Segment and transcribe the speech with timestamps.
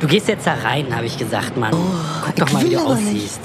[0.00, 1.72] Du gehst jetzt da rein, habe ich gesagt, Mann.
[1.72, 3.12] Guck ich doch mal, wie du aussiehst.
[3.12, 3.40] nicht.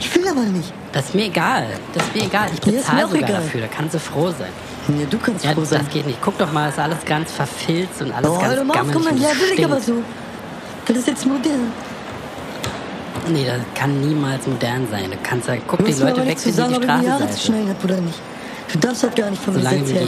[0.00, 0.72] Ich will aber nicht.
[0.92, 1.66] Das ist mir egal.
[1.94, 2.48] Das ist mir egal.
[2.52, 3.32] Ich bezahle sogar egal.
[3.34, 3.60] dafür.
[3.62, 4.48] Da kannst du froh sein.
[4.98, 5.86] Ja, du kannst Ja, froh das sein.
[5.92, 6.18] geht nicht.
[6.20, 9.12] Guck doch mal, ist alles ganz verfilzt und alles Oh, ganz auf, gammelig guck mal,
[9.12, 9.94] und ja, will ich aber so.
[10.86, 11.72] Das ist jetzt modern.
[13.28, 15.10] Nee, das kann niemals modern sein.
[15.12, 17.24] Du kannst ja, guck die Leute weg, zu sagen, die Straße
[18.02, 18.18] nicht.
[18.72, 20.06] Du darfst das gar nicht vom Gesetz her.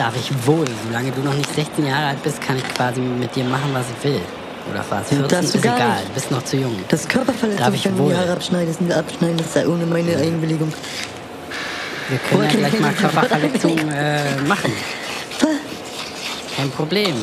[0.00, 0.64] Darf ich wohl.
[0.86, 3.86] Solange du noch nicht 16 Jahre alt bist, kann ich quasi mit dir machen, was
[3.98, 4.20] ich will.
[4.70, 5.08] Oder was?
[5.08, 5.88] 14 darfst du ist egal.
[5.96, 6.08] nicht.
[6.08, 6.76] Du bist noch zu jung.
[6.88, 8.80] Das Körperverletzung, ich wenn du die Haare abschneidest.
[8.80, 10.72] Und abschneiden, das sei ohne meine Einwilligung.
[12.08, 14.72] Wir können ja gleich mal Körperverletzung äh, machen.
[16.56, 17.14] Kein Problem.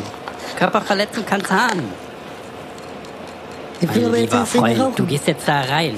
[0.57, 1.83] Körperverletzung kannst du haben.
[3.81, 5.07] Ich will Mein aber jetzt lieber Ding Freund, du rauchen.
[5.07, 5.97] gehst jetzt da rein.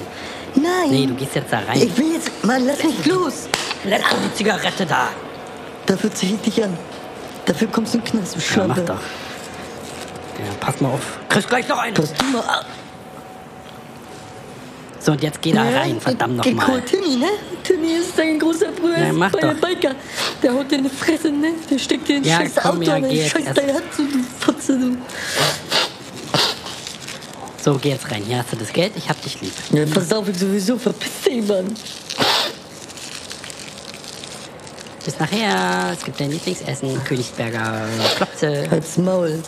[0.55, 0.89] Nein.
[0.89, 1.81] Nee, du gehst jetzt da rein.
[1.81, 2.29] Ich will jetzt...
[2.43, 3.48] Mann, lass mich los.
[3.85, 5.07] Lass die Zigarette da.
[5.89, 6.77] Dafür ziehe ich dich an.
[7.45, 8.93] Dafür kommst du in den Knast, du Ja, mach doch.
[10.38, 11.17] Ja, pass mal auf.
[11.29, 11.95] Kriegst gleich noch einen.
[11.95, 12.65] Pass du mal ab.
[14.99, 16.76] So, und jetzt geh da rein, verdammt Geh nochmal.
[16.76, 17.26] cool, Timmy, ne?
[17.63, 19.67] Timmy ist dein großer Bruder, Ja, ist mach bei der doch.
[19.67, 19.95] Biker.
[20.43, 21.54] Der haut dir in die Fresse, ne?
[21.71, 23.73] Der steckt dir in Ja, scheiß komm, Auto ja, an, geh jetzt scheiß erst- deine
[23.73, 24.98] Hand zu, du Fotze, du.
[27.63, 28.23] So, geh jetzt rein.
[28.27, 28.91] Hier hast du das Geld.
[28.95, 29.54] Ich hab dich lieb.
[29.71, 31.73] Ja, versauf ich sowieso, verpiss dich, Mann.
[35.05, 35.93] Bis nachher.
[35.93, 37.03] Es gibt dein Lieblingsessen.
[37.03, 37.85] Königsberger
[38.17, 38.67] Klopse.
[38.69, 39.41] Halt's Maul.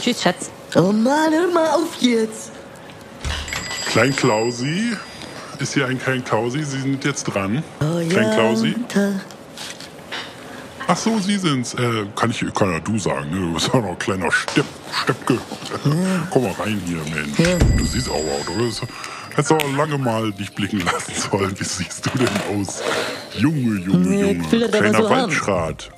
[0.00, 0.50] Tschüss, Schatz.
[0.76, 2.52] Oh Mann, hör mal auf jetzt.
[3.86, 4.96] Klein Klausi.
[5.58, 6.64] Ist hier ein Klein Klausi?
[6.64, 7.62] Sie sind jetzt dran.
[7.80, 8.74] Oh Klein ja, Klausi.
[8.92, 9.12] da.
[10.86, 11.74] Ach so, Sie sind's.
[11.74, 13.36] Äh, kann ich kann ja du sagen, ne?
[13.40, 14.66] Du bist ja noch ein kleiner Stepp,
[15.02, 15.38] Steppke.
[16.30, 17.58] Komm mal rein hier, Mensch.
[17.78, 18.48] Du siehst auch aus,
[18.82, 18.88] oder?
[19.34, 21.58] Hättest du auch lange mal dich blicken lassen sollen.
[21.58, 22.28] Wie siehst du denn
[22.60, 22.80] aus?
[23.36, 24.52] Junge, Junge, Nee, ich Junge.
[24.52, 25.22] will das Kleiner so haben.
[25.22, 25.90] Waldschrat.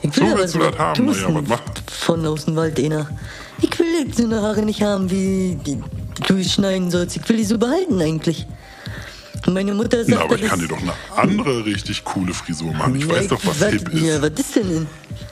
[0.00, 1.04] Ich So will aber willst du so das haben?
[1.06, 1.60] Naja, was mach-
[1.92, 3.08] von aus dem Wald, einer.
[3.60, 5.82] Ich will jetzt so eine Haare nicht haben, wie die
[6.26, 7.16] du die schneiden sollst.
[7.16, 8.46] Ich will die so behalten eigentlich.
[9.46, 12.72] Und meine Mutter sagt, Na, aber ich kann dir doch eine andere richtig coole Frisur
[12.72, 12.94] machen.
[12.96, 14.22] Ich Ja, weiß doch, was was, hip Ja, ist.
[14.22, 14.86] was ist denn denn?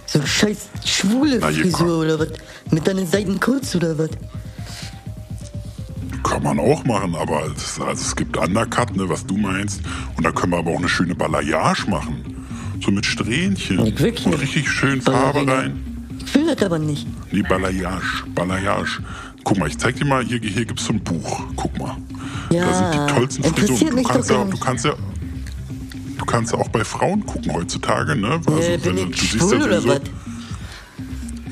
[0.06, 1.48] So eine scheiß schwule Na.
[1.50, 2.28] Frisur oder was?
[2.70, 4.10] Mit deinen Seiten kurz oder was?
[6.26, 9.80] Kann man auch machen, aber es, also es gibt Undercut, ne, was du meinst.
[10.16, 12.24] Und da können wir aber auch eine schöne Balayage machen.
[12.84, 13.86] So mit Strähnchen.
[13.86, 14.42] Ich wirklich Und nicht.
[14.42, 15.80] richtig schön Farbe rein.
[16.24, 17.06] Ich will das aber nicht.
[17.32, 18.24] Nee, Balayage.
[18.34, 19.02] Balayage.
[19.44, 21.44] Guck mal, ich zeig dir mal, hier, hier gibt's so ein Buch.
[21.54, 21.96] Guck mal.
[22.50, 23.96] Ja, da sind die tollsten Frisuren.
[23.96, 24.60] Du kannst ja, du nicht.
[24.60, 24.94] kannst ja.
[26.18, 28.40] Du kannst ja auch bei Frauen gucken heutzutage, ne?
[28.46, 30.00] Also, äh, bin wenn du, ich du siehst ja oder sowieso, was?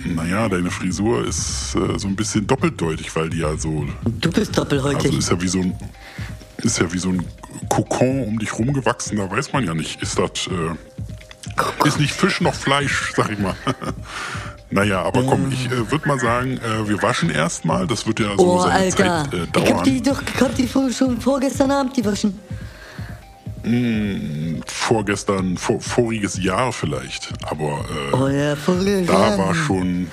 [0.04, 3.86] Naja, deine Frisur ist äh, so ein bisschen doppeldeutig, weil die ja so
[4.20, 5.06] Du bist doppelhäutig.
[5.06, 5.74] Also ist ja wie so ein
[6.58, 7.24] ist ja wie so ein
[7.68, 10.00] Kokon um dich rumgewachsen, da weiß man ja nicht.
[10.02, 13.54] Ist das äh, ist nicht Fisch noch Fleisch, sag ich mal.
[14.70, 17.86] naja, aber komm, ich äh, würde mal sagen, äh, wir waschen erstmal.
[17.86, 19.28] Das wird ja so oh, seine Alter.
[19.30, 20.16] Zeit äh, ich hab die dauern.
[20.16, 22.38] doch ich hab die schon vorgestern Abend gewaschen.
[24.66, 27.32] Vorgestern, vor, voriges Jahr vielleicht.
[27.42, 30.08] Aber äh, Oh da war schon.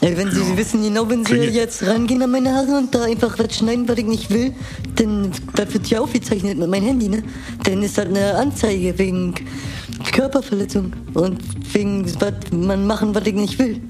[0.00, 0.56] Ja, wenn Sie Ja.
[0.56, 3.88] wissen genau, wenn Sie Klinge- jetzt rangehen an meine Haare und da einfach was schneiden,
[3.88, 4.52] was ich nicht will,
[4.96, 7.22] dann das wird ja aufgezeichnet mit meinem Handy, ne?
[7.62, 9.34] Dann ist das eine Anzeige wegen
[10.12, 11.38] Körperverletzung und
[11.72, 13.80] wegen was man machen, was ich nicht will.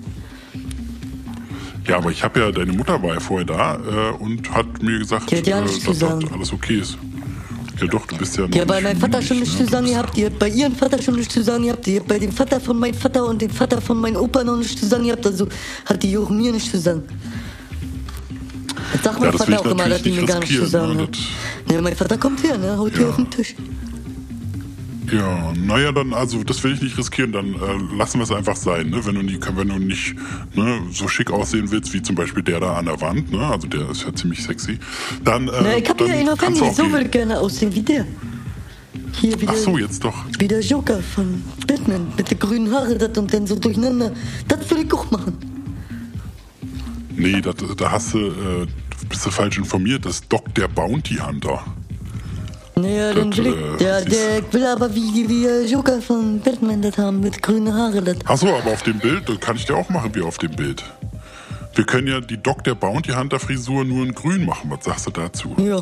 [1.88, 4.98] Ja, aber ich habe ja, deine Mutter war ja vorher da äh, und hat mir
[5.00, 6.02] gesagt, ja äh, dass das
[6.32, 6.96] alles okay ist.
[7.80, 9.82] Ja doch, du bist ja bei nicht meinem Vater schon mündig, nichts ne?
[9.82, 12.30] gehabt, die hat bei ihrem Vater schon nichts zu sagen gehabt, die hat bei dem
[12.32, 15.26] Vater von meinem Vater und dem Vater von meinem Opa noch nichts zu sagen gehabt,
[15.26, 15.48] also
[15.84, 17.02] hat die auch mir nichts zu sagen.
[18.92, 20.70] Das sagt mein Ja, das Vater auch immer, dass die mir gar nichts zu riskieren,
[20.70, 21.08] sagen ne?
[21.74, 23.08] Ja, mein Vater kommt her, ne, haut hier Ja.
[23.08, 23.54] auf den Tisch.
[25.14, 28.56] Ja, naja, dann, also das will ich nicht riskieren, dann äh, lassen wir es einfach
[28.56, 29.04] sein, ne?
[29.06, 30.16] Wenn du nicht, wenn du nicht
[30.54, 33.46] ne, so schick aussehen willst, wie zum Beispiel der da an der Wand, ne?
[33.46, 34.78] Also der ist ja ziemlich sexy.
[35.22, 37.82] Dann, äh, Na, ich hab dann ja du Handy, auch so ich gerne aussehen wie
[37.82, 38.06] der.
[39.20, 40.24] Hier wieder, Ach so, jetzt doch.
[40.38, 44.12] wie der Joker von Batman mit den grünen Haare das und dann so durcheinander.
[44.48, 45.38] Das würde ich auch machen.
[47.16, 48.66] Nee, das, da hast du, äh,
[49.08, 50.04] bist du falsch informiert.
[50.04, 51.64] Das ist Doc der Bounty Hunter.
[52.76, 56.98] Naja, dann Das, will äh, der, der will aber wie, wie Joker von Batman das
[56.98, 58.02] haben, mit grünen Haare.
[58.02, 58.16] Das.
[58.24, 60.50] Ach so, aber auf dem Bild, das kann ich dir auch machen wie auf dem
[60.52, 60.82] Bild.
[61.76, 64.70] Wir können ja die Doc der Bounty Hunter Frisur nur in grün machen.
[64.70, 65.54] Was sagst du dazu?
[65.58, 65.80] Ja,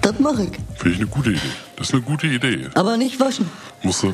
[0.00, 0.50] das mache ich.
[0.76, 1.40] Finde ich eine gute Idee.
[1.76, 2.66] Das ist eine gute Idee.
[2.74, 3.48] Aber nicht waschen.
[3.82, 4.12] Musst du.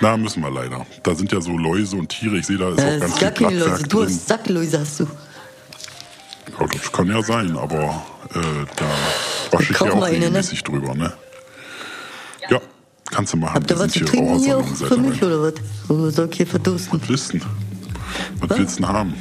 [0.00, 0.84] Na, müssen wir leider.
[1.02, 2.36] Da sind ja so Läuse und Tiere.
[2.38, 3.88] Ich sehe, da ist auch Das ganz ist viel gar keine Blattwerk Läuse.
[3.88, 5.06] Du hast Sackläuse, hast du.
[6.58, 8.02] Ja, das kann ja sein, aber
[8.34, 8.84] äh, da
[9.56, 10.06] wasche ich ja auch ne?
[10.06, 11.12] regelmäßig drüber, ne?
[12.48, 12.60] Ja,
[13.10, 13.54] Kannst du machen.
[13.54, 15.54] Habt ihr was zu trinken hier auch für mich oder was?
[15.88, 17.00] Oder soll ich hier verdursten?
[17.00, 17.46] Was willst du denn?
[18.40, 18.58] Was, Was?
[18.58, 19.14] willst du denn haben?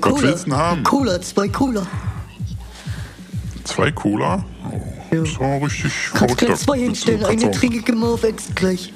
[0.00, 0.22] Cola.
[0.22, 0.82] willst du denn haben?
[0.82, 1.86] Cola, zwei Cola.
[3.64, 4.44] Zwei Cola?
[4.70, 5.22] Oh, Ja.
[5.22, 7.24] das war richtig Kannst gleich zwei hinstellen.
[7.24, 8.92] Eine trinke ich immer auf Ex gleich.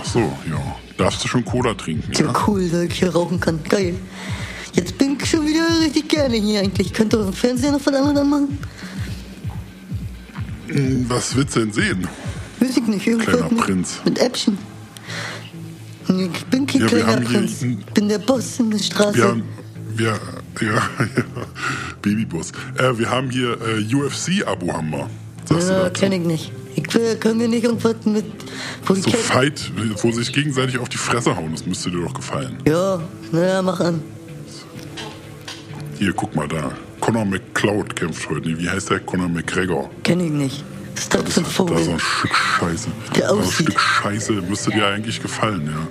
[0.00, 0.76] Ach so, ja.
[0.98, 2.32] Darfst du schon Cola trinken, Ja, ja?
[2.46, 3.62] cool, dass ich hier rauchen kann.
[3.64, 3.94] Geil.
[4.72, 6.92] Jetzt bin ich schon wieder richtig gerne hier eigentlich.
[6.92, 8.58] Könnt ihr im Fernsehen noch was anderes machen?
[10.68, 12.08] Hm, Was willst du denn sehen?
[12.60, 13.06] Weiß ich nicht.
[13.06, 13.98] Irgendwas Kleiner mit, Prinz.
[14.04, 14.58] Mit Action.
[16.08, 17.62] Ich bin kein Ja, kleiner Prinz.
[17.62, 19.16] Ich bin der Boss in der Straße.
[19.16, 19.42] Wir haben,
[19.94, 20.06] wir,
[20.60, 20.82] ja, ja,
[22.02, 22.52] Babybus.
[22.78, 25.08] Äh, wir haben hier äh, UFC-Abo, haben wir.
[25.48, 26.00] Sagst ja, dazu?
[26.00, 26.52] kenn ich nicht.
[26.76, 28.24] Ich will, können wir nicht irgendwas mit...
[28.86, 32.58] Wo So Fight, wo sich gegenseitig auf die Fresse hauen, das müsste dir doch gefallen.
[32.66, 33.00] Ja,
[33.32, 34.00] naja, mach an.
[36.00, 36.72] Hier, guck mal da.
[36.98, 38.58] Conor McCloud kämpft heute.
[38.58, 39.00] Wie heißt der?
[39.00, 39.90] Conor McGregor.
[40.02, 40.64] Kenn ich nicht.
[40.94, 41.98] Das ist Das ein ist da so ein Vogel.
[42.00, 42.88] Stück Scheiße.
[43.16, 43.52] Der so ein aussieht.
[43.66, 45.86] Stück Scheiße müsste dir eigentlich gefallen, ja.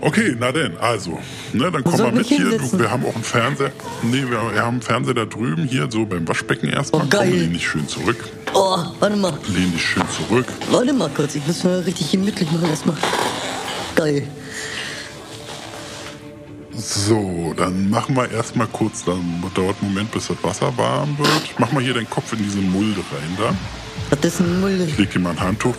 [0.00, 1.20] Okay, na denn, also,
[1.52, 2.58] ne, dann komm mal mit hier.
[2.58, 3.70] Du, wir haben auch einen Fernseher.
[4.02, 7.02] Nee, wir, wir haben einen Fernseher da drüben, hier so beim Waschbecken erstmal.
[7.02, 7.28] Oh, geil.
[7.30, 8.16] Komm, lehn dich schön zurück.
[8.52, 9.32] Oh, warte mal.
[9.46, 10.46] Lehn dich schön zurück.
[10.72, 11.36] Warte mal kurz.
[11.36, 12.96] Ich muss mal richtig gemütlich machen erstmal.
[13.94, 14.26] Geil.
[16.76, 21.28] So, dann machen wir erstmal kurz, dann dauert einen Moment, bis das Wasser warm wird.
[21.58, 24.16] Mach mal hier deinen Kopf in diese Mulde rein da.
[24.16, 24.84] Das ist ein Mulde.
[24.84, 25.74] Leg dir mal ein Handtuch.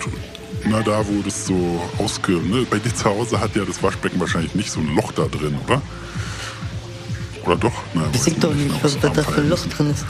[0.66, 2.34] Na, da, wo das so ausge...
[2.34, 2.66] Ne?
[2.70, 5.58] Bei dir zu Hause hat ja das Waschbecken wahrscheinlich nicht so ein Loch da drin,
[5.66, 5.82] oder?
[7.46, 7.72] Oder doch?
[7.94, 10.04] Na, Ich sehe doch nicht, was, was da für ein Loch drin ist.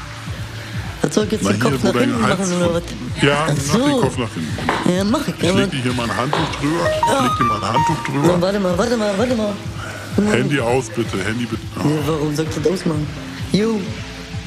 [1.01, 2.39] Was soll ich jetzt Na, den Kopf nach hinten Hals...
[2.39, 2.83] machen oder was?
[3.21, 4.01] Ja, Ach mach den so.
[4.01, 4.95] Kopf nach hinten.
[4.95, 5.35] Ja, mach ich.
[5.43, 6.89] Ich leg dir hier mal ein Handtuch drüber.
[6.89, 8.41] Ich leg dir mal ein Handtuch na, drüber.
[8.41, 9.53] warte mal, warte mal, warte mal.
[10.25, 11.23] Handy aus, bitte.
[11.23, 11.61] Handy bitte.
[11.77, 11.87] Oh.
[11.87, 13.07] Ja, warum soll ich das ausmachen?
[13.53, 13.79] Jo,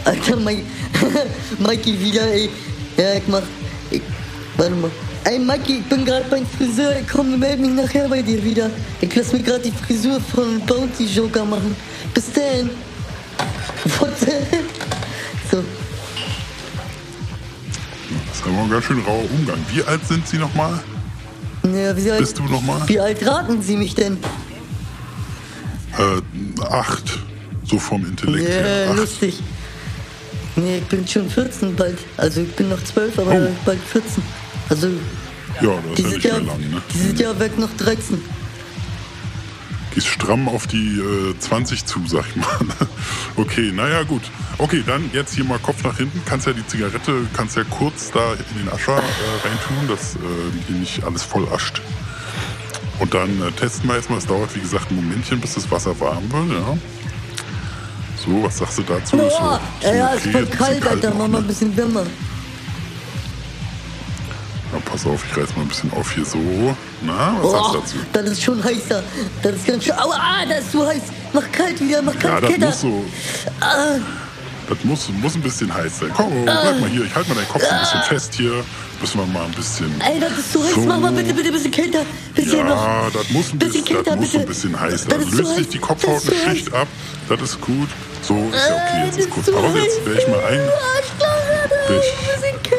[0.04, 0.62] Alter, Mike,
[1.58, 2.48] Mikey wieder, ey.
[2.96, 3.42] Ja, ich mach.
[3.90, 4.02] Ich,
[4.56, 4.90] warte mal.
[5.24, 6.94] Ey, Mikey, ich bin gerade beim Friseur.
[7.00, 8.70] Ich komm, melde mich nachher bei dir wieder.
[9.00, 11.76] Ich lass mir gerade die Frisur von Bounty Joker machen.
[12.14, 12.70] Bis dann.
[14.00, 14.64] What the hell?
[15.50, 15.58] So,
[18.28, 19.58] Das ist aber ein ganz schön rauer Umgang.
[19.72, 20.80] Wie alt sind Sie nochmal?
[21.64, 22.80] ja, wie alt, Bist du noch mal?
[22.86, 24.18] Wie alt raten Sie mich denn?
[25.98, 27.18] Äh, acht.
[27.64, 28.84] So vom Intellekt her.
[28.84, 28.98] Ja, Acht.
[28.98, 29.38] lustig.
[30.56, 31.98] Nee, ich bin schon 14 bald.
[32.16, 33.48] Also ich bin noch 12, aber Oh.
[33.64, 34.22] bald 14.
[34.68, 34.88] Also
[35.60, 36.82] Ja, das die ist ja nicht ja, mehr lang, ne?
[36.92, 38.20] die sind ja weg noch 13.
[39.94, 42.58] Gehst stramm auf die äh, 20 zu, sag ich mal.
[43.36, 44.22] okay, naja, gut.
[44.58, 46.22] Okay, dann jetzt hier mal Kopf nach hinten.
[46.26, 50.18] Kannst ja die Zigarette, kannst ja kurz da in den Ascher äh, reintun, dass äh,
[50.68, 51.80] die nicht alles voll ascht.
[53.00, 54.18] Und dann äh, testen wir erstmal.
[54.18, 56.76] Es dauert, wie gesagt, ein Momentchen, bis das Wasser warm wird, ja.
[58.24, 59.16] So, was sagst du dazu?
[59.18, 59.58] Oh, Ist so-
[59.88, 61.10] so ja, okay, ist voll kalt, Alter.
[61.10, 61.38] Mach mal ne?
[61.38, 62.04] ein bisschen wärmer.
[64.72, 66.38] Na, pass auf, ich reiß mal ein bisschen auf hier so.
[67.02, 67.96] Na, was sagst Oh, du dazu?
[68.12, 69.02] das ist schon heißer.
[69.42, 69.94] Das ist ganz schön.
[69.94, 71.02] Aua, ah, das ist so heiß.
[71.32, 72.66] Mach kalt wieder, mach Ja, kalt, das Ketter.
[72.66, 73.04] muss so.
[73.60, 73.96] Ah.
[74.70, 76.10] Das muss, muss ein bisschen heiß sein.
[76.14, 77.04] Komm, bleib mal hier.
[77.04, 78.64] Ich halte mal deinen Kopf ein bisschen fest hier.
[79.00, 79.92] Müssen wir mal ein bisschen.
[80.00, 80.74] Ey, das ist so heiß.
[80.74, 80.80] So.
[80.82, 82.02] Mach mal bitte, bitte ein bisschen kälter.
[82.36, 82.76] Bisschen noch.
[82.76, 85.20] Ja, das muss ein bisschen, Bisschen kälter, das muss ein bisschen heiß sein.
[85.20, 86.86] ist so Löst sich die Kopfhaut eine Schicht ab.
[87.28, 87.88] Das ist gut.
[88.22, 89.06] So ist ja okay.
[89.06, 89.78] Jetzt ist kurz Pause.
[89.78, 90.60] Jetzt werde ich mal ein.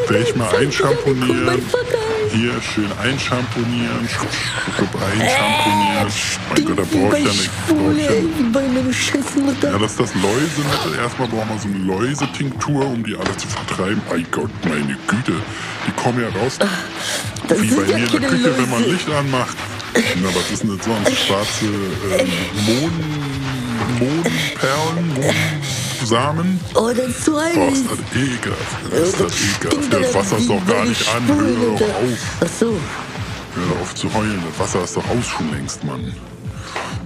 [0.07, 1.61] Werde ich, ich mal einschamponieren.
[2.33, 4.07] Hier schön einschamponieren.
[5.11, 6.07] Einschamponieren.
[6.53, 7.51] Mein Gott, da brauche ich ja nicht.
[7.67, 8.05] Brauch Schwule, ich
[9.63, 9.69] ja.
[9.71, 10.99] Ja, das ist das Läusemittel.
[11.01, 14.01] Erstmal brauchen wir so eine Läusetinktur, um die alle zu vertreiben.
[14.09, 15.33] Mein Gott, meine Güte.
[15.87, 16.57] Die kommen ja raus.
[17.47, 18.93] Das Wie bei ja mir in der Küche, wenn man Läuse.
[18.93, 19.57] Licht anmacht.
[19.93, 21.17] Na, was ist denn das sonst?
[21.25, 21.65] Schwarze
[22.17, 22.31] ähm,
[22.65, 22.93] Mohn,
[23.99, 25.33] Mohnperlen,
[26.01, 26.59] Mohnsamen?
[26.75, 27.25] Oh, das ist.
[27.25, 28.77] Boah, ist das ekelhaft.
[28.91, 29.93] Das ist das ekelhaft.
[29.93, 31.27] Das Wasser ist doch gar nicht an.
[31.27, 32.37] Hör doch auf.
[32.43, 32.77] Ach so.
[33.55, 34.41] Hör auf zu heulen.
[34.49, 36.13] Das Wasser ist doch aus schon längst, Mann.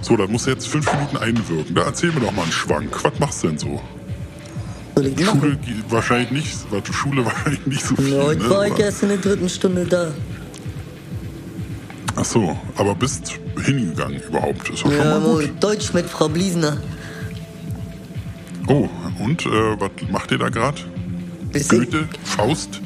[0.00, 1.74] So, da musst du jetzt fünf Minuten einwirken.
[1.74, 3.04] Da erzähl mir doch mal einen Schwank.
[3.04, 3.80] Was machst du denn so?
[4.98, 5.58] Ich Schule
[5.90, 8.14] wahrscheinlich nicht, war Schule wahrscheinlich nicht so viel.
[8.14, 8.50] Ja, heute ne?
[8.50, 10.10] war ich erst in der dritten Stunde da.
[12.14, 14.70] Ach so, aber bist hingegangen überhaupt.
[14.70, 15.50] Ist doch schon Ja, mal gut.
[15.60, 16.78] Deutsch mit Frau Bliesner.
[18.68, 18.88] Oh,
[19.22, 20.78] und äh, was macht ihr da gerade?
[21.68, 22.80] Goethe, Faust?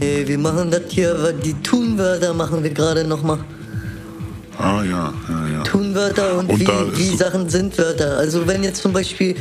[0.00, 3.38] Äh, wir machen das hier, die Tunwörter machen wir gerade nochmal.
[4.58, 5.62] Ah ja, ja, ja.
[5.62, 6.66] Tunwörter und, Und wie,
[6.98, 8.18] wie so- Sachen sind Wörter.
[8.18, 9.34] Also wenn jetzt zum Beispiel,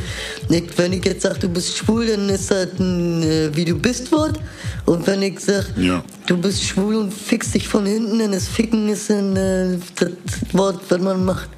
[0.48, 4.12] wenn ich jetzt sage, du bist schwul, dann ist das ein äh, wie du bist
[4.14, 4.40] Wort.
[4.86, 6.04] Und wenn ich sage, Ja.
[6.28, 10.10] du bist schwul und fickst dich von hinten, dann ist ficken ist ein äh, das
[10.54, 11.50] Wort, was man macht.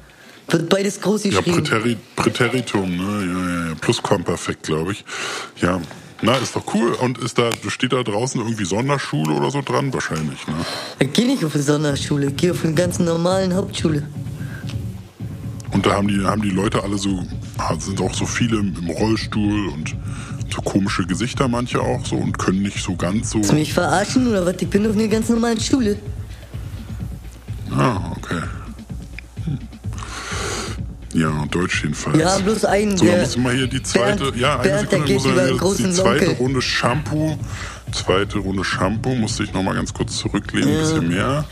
[0.52, 1.64] Wird beides groß Ja, geschrieben.
[1.64, 3.26] Präteri Präteritum, ne?
[3.26, 3.74] Ja, ja, ja.
[3.80, 5.04] Plusquamperfekt, glaube ich.
[5.60, 5.80] Ja,
[6.20, 6.92] Na, ist doch cool.
[6.92, 9.92] Und ist da, steht da draußen irgendwie Sonderschule oder so dran?
[9.92, 10.54] Wahrscheinlich, ne?
[11.00, 14.06] Ich gehe nicht auf eine Sonderschule, ich gehe auf eine ganz normalen Hauptschule.
[15.72, 17.24] Und da haben die, haben die Leute alle so,
[17.56, 19.96] ah, sind auch so viele im, im Rollstuhl und
[20.54, 23.38] so komische Gesichter manche auch so und können nicht so ganz so.
[23.38, 24.56] Willst du mich verarschen oder was?
[24.60, 25.96] Ich bin auf einer ganz normalen Schule.
[27.74, 28.42] Ah, okay.
[31.14, 32.18] Ja, Deutsch jedenfalls.
[32.18, 34.90] Ja, bloß einen, So, dann muss ich mal hier die zweite, Bernd- ja, eine Bernd,
[34.90, 35.42] Sekunde, muss über
[35.76, 36.28] die zweite Lonkel.
[36.44, 37.38] Runde Shampoo,
[37.92, 41.44] zweite Runde Shampoo, musste ich noch mal ganz kurz zurücklehnen, ein bisschen mehr.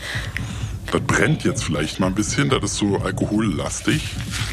[0.91, 4.01] Das brennt jetzt vielleicht mal ein bisschen, das ist so alkohollastig.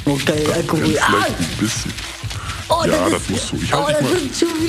[0.04, 0.82] Oh geil, Das Alkohol.
[0.84, 1.06] brennt Ah!
[1.10, 1.92] vielleicht ein bisschen.
[2.70, 3.56] Oh, ja, das ist- musst du.
[3.62, 4.20] Ich oh, halte wieder mal,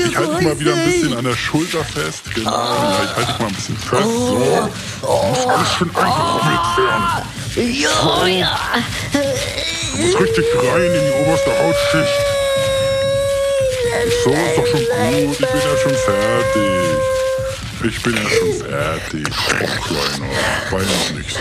[0.09, 2.21] ich halte so dich mal wieder ein bisschen an der Schulter fest.
[2.33, 2.49] Genau.
[2.49, 4.03] Ja, ich halte dich mal ein bisschen fest.
[4.03, 4.69] So.
[5.01, 7.77] Muss alles schön eingerubbelt werden.
[7.81, 8.59] Ja, ja.
[9.99, 12.25] Du musst richtig rein in die oberste Hautschicht.
[14.23, 15.31] So, ist doch schon gut.
[15.31, 16.99] Ich bin ja schon fertig.
[17.83, 19.27] Ich bin ja schon fertig.
[19.29, 20.31] Oh, Kleiner.
[20.71, 21.39] Wein noch nicht so.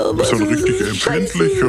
[0.00, 1.68] Aber Bist du ein richtig empfindlicher?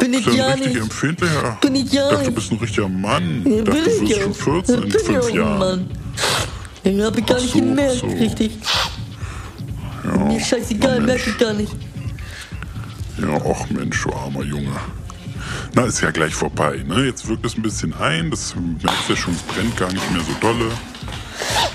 [0.00, 1.58] Bin ich Bist du ein ja richtig empfindlicher?
[1.60, 3.44] Bin ich ja dachte, du bist ein richtiger Mann.
[3.46, 4.20] Ja, Ich dachte, du ja.
[4.22, 5.58] schon 14 in fünf Jahren.
[5.58, 5.90] Mann.
[6.84, 8.52] Den hab ich gar nicht gemerkt, richtig.
[10.28, 11.72] Mir scheißegal, merke ich gar nicht.
[13.18, 14.76] Ja, och Mensch, du armer Junge.
[15.74, 17.04] Na, ist ja gleich vorbei, ne?
[17.04, 20.22] Jetzt wirkt es ein bisschen ein, das merkst ja schon, es brennt gar nicht mehr
[20.22, 20.70] so dolle.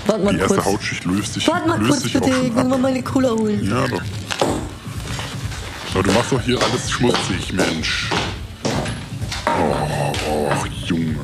[0.06, 0.66] Warte mal Die erste kurz.
[0.66, 2.80] Hautschicht löst sich, Warte mal löst kurz sich bitte, auch ich schon muss mal ab.
[2.82, 3.64] meine Cola holen.
[3.70, 4.02] Ja, doch.
[5.94, 8.10] Aber du machst doch hier alles schmutzig, Mensch.
[9.46, 11.16] Oh, och, Junge.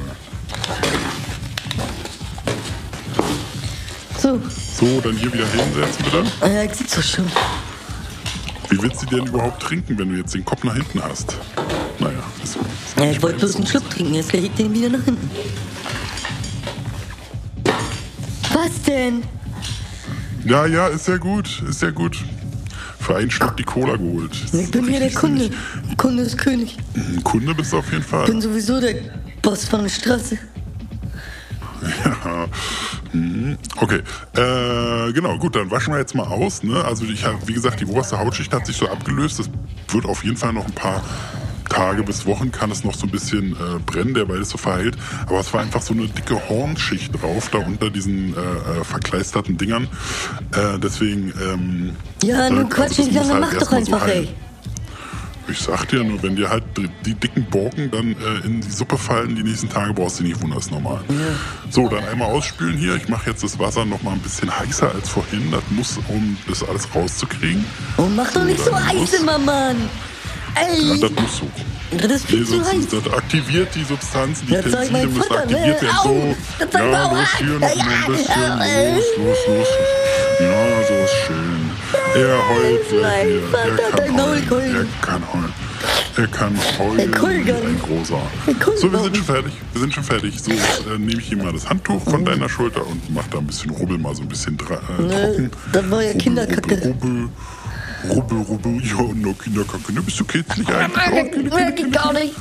[4.18, 4.40] So,
[4.78, 6.24] So, dann hier wieder hinsetzen, bitte.
[6.42, 7.26] ja, ich sitze doch schon.
[8.70, 11.36] Wie willst du denn überhaupt trinken, wenn du jetzt den Kopf nach hinten hast?
[11.98, 12.58] Naja, ist,
[12.98, 15.30] Ja, ich wollte bloß einen Schluck trinken, jetzt lege ich den wieder nach hinten.
[18.52, 19.22] Was denn?
[20.44, 22.16] Ja, ja, ist ja gut, ist ja gut.
[22.98, 24.32] Für einen Schluck die Cola geholt.
[24.52, 25.42] Ich bin hier der Kunde.
[25.44, 25.96] sinnig.
[25.96, 26.76] Kunde ist König.
[26.94, 28.26] Ein Kunde bist du auf jeden Ich Fall.
[28.26, 28.96] bin sowieso der
[29.42, 30.38] Boss von der Straße.
[32.04, 32.46] Ja.
[33.12, 33.56] Mhm.
[33.76, 34.00] Okay,
[34.34, 36.62] äh, genau, gut, dann waschen wir jetzt mal aus.
[36.62, 36.84] Ne?
[36.84, 39.38] Also ich habe, wie gesagt, die oberste Hautschicht hat sich so abgelöst.
[39.38, 39.50] Das
[39.88, 41.02] wird auf jeden Fall noch ein paar
[41.68, 44.96] Tage bis Wochen kann es noch so ein bisschen äh, brennen, derweil es so verheilt.
[45.26, 48.38] Aber es war einfach so eine dicke Hornschicht drauf, da unter diesen äh,
[48.80, 49.88] äh, verkleisterten Dingern.
[50.52, 53.76] Äh, deswegen, ähm, Ja, äh, nun also Quatsch das nicht muss halt mach doch so
[53.76, 54.24] einfach, heilen.
[54.24, 54.34] ey.
[55.48, 56.64] Ich sag dir nur, wenn dir halt
[57.04, 60.40] die, dicken Borken dann äh, in die Suppe fallen, die nächsten Tage brauchst du nicht
[60.42, 61.00] wundern, ist normal.
[61.70, 62.96] So, dann einmal ausspülen hier.
[62.96, 65.50] Ich mache jetzt das Wasser noch mal ein bisschen heißer als vorhin.
[65.52, 67.64] Das muss, um das alles rauszukriegen.
[67.96, 69.76] Oh, mach doch nicht so heiß immer, Mann.
[70.56, 71.50] Ja, Ey, das muss so.
[71.98, 72.86] das ist Nee, viel zu heiß.
[72.90, 75.88] das aktiviert die Substanzen, die Ja, zeig Tenside Vater, aktiviert ne?
[75.88, 75.98] werden.
[76.02, 78.40] So, das ja, los hier noch ja, ein bisschen.
[78.40, 79.66] ja, Los, los, los.
[80.38, 81.70] Ja, so ist schön.
[82.14, 83.42] Er heult hier.
[83.50, 84.04] Vater,
[84.76, 85.54] Er kann heulen.
[86.16, 86.98] Er kann heulen.
[86.98, 87.66] Er kann heulen.
[87.66, 88.20] Ein großer.
[88.46, 89.52] Er So, wir sind schon fertig.
[89.72, 90.40] Wir sind schon fertig.
[90.40, 93.46] So, äh, nehme ich hier mal das Handtuch von deiner Schulter und mach da ein
[93.46, 95.50] bisschen Rubbel mal so ein bisschen dra äh, Ne, trocken.
[95.72, 96.74] das war ja Kinderkacke.
[96.82, 97.28] Rubbel,
[98.10, 98.82] Rubbel, Rubbel.
[98.84, 99.92] Ja, no, Kinderkacke.
[99.92, 101.02] Ne, bist du kitzlig eigentlich?
[101.06, 102.34] Oh, Kinder, Kinder, Merke Kinder, gar nicht.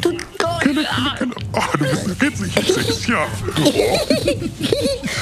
[0.00, 0.84] Kinder,
[1.16, 1.36] Kinder.
[1.52, 2.56] Ah, du bist ein kitzlig.
[2.56, 3.28] Ich sechs Jahre.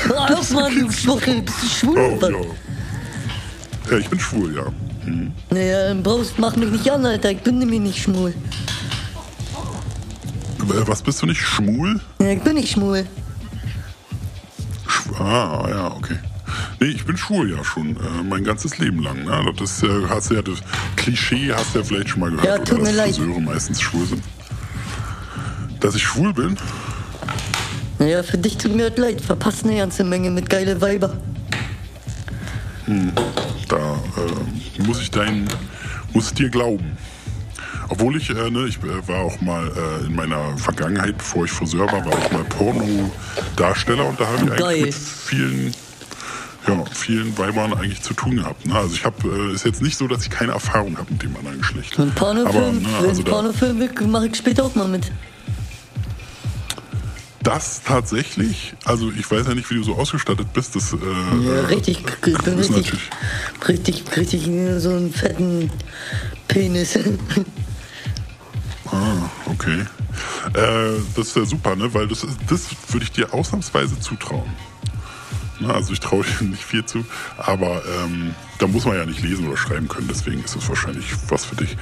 [0.04, 1.42] Hör auf, Mann, du Schwuchtel.
[1.42, 1.98] Bist du schwul?
[1.98, 3.90] Oh, ja.
[3.92, 4.66] Ja, ich bin schwul, ja.
[5.04, 5.32] Hm.
[5.50, 7.30] Naja, brauchst, mach mich nicht an, Alter.
[7.30, 8.30] Ich bin nämlich nicht schwul.
[10.60, 11.40] Äh, Was bist du nicht?
[11.40, 12.00] Schmul?
[12.20, 13.06] Ja, ich bin nicht schwul.
[14.88, 16.18] Schw ah, ja, okay.
[16.80, 19.24] Nee, ich bin schwul ja schon, äh, mein ganzes Leben lang.
[19.24, 19.52] Ne?
[19.58, 20.58] Das ist, äh, hast du ja das
[20.96, 23.16] Klischee, hast du ja vielleicht schon mal gehört, Ja, tut oder, mir dass leid.
[23.16, 24.22] Friseure meistens schwul sind.
[25.80, 26.56] Dass ich schwul bin?
[27.98, 29.20] Naja, für dich tut mir das leid.
[29.20, 31.16] Verpasst eine ganze Menge mit geile Weiber.
[33.68, 35.48] Da äh, muss ich dein,
[36.12, 36.96] muss dir glauben.
[37.88, 41.50] Obwohl ich, äh, ne, ich äh, war auch mal äh, in meiner Vergangenheit, bevor ich
[41.52, 44.80] Friseur war, war ich mal Porno-Darsteller und da habe ich eigentlich Geil.
[44.82, 45.74] mit vielen,
[46.66, 48.66] ja, vielen Weibern eigentlich zu tun gehabt.
[48.66, 48.74] Ne?
[48.74, 51.36] Also ich habe, äh, ist jetzt nicht so, dass ich keine Erfahrung habe mit dem
[51.36, 51.98] anderen Geschlecht.
[51.98, 55.10] Und Pornofilm, Aber, ne, wenn also Pornofilm mache ich später auch mal mit.
[57.46, 60.74] Das tatsächlich, also ich weiß ja nicht, wie du so ausgestattet bist.
[60.74, 63.10] Das, äh, Ja, richtig, ist richtig,
[63.68, 65.70] richtig, richtig äh, so einen fetten
[66.48, 66.98] Penis.
[68.86, 69.80] Ah, okay.
[70.54, 71.92] Äh, das ist ja super, ne?
[71.92, 74.50] Weil das, das würde ich dir ausnahmsweise zutrauen.
[75.60, 77.04] Na, also ich traue dir nicht viel zu,
[77.36, 81.06] aber ähm, da muss man ja nicht lesen oder schreiben können, deswegen ist es wahrscheinlich
[81.28, 81.76] was für dich.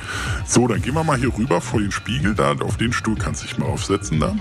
[0.47, 3.43] So, dann gehen wir mal hier rüber vor den Spiegel da, auf den Stuhl kannst
[3.43, 4.37] du dich mal aufsetzen da.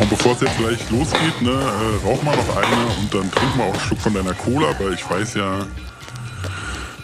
[0.00, 3.56] Und bevor es jetzt gleich losgeht, ne, äh, rauch mal noch eine und dann trink
[3.56, 5.66] mal auch einen Schluck von deiner Cola, weil ich weiß ja,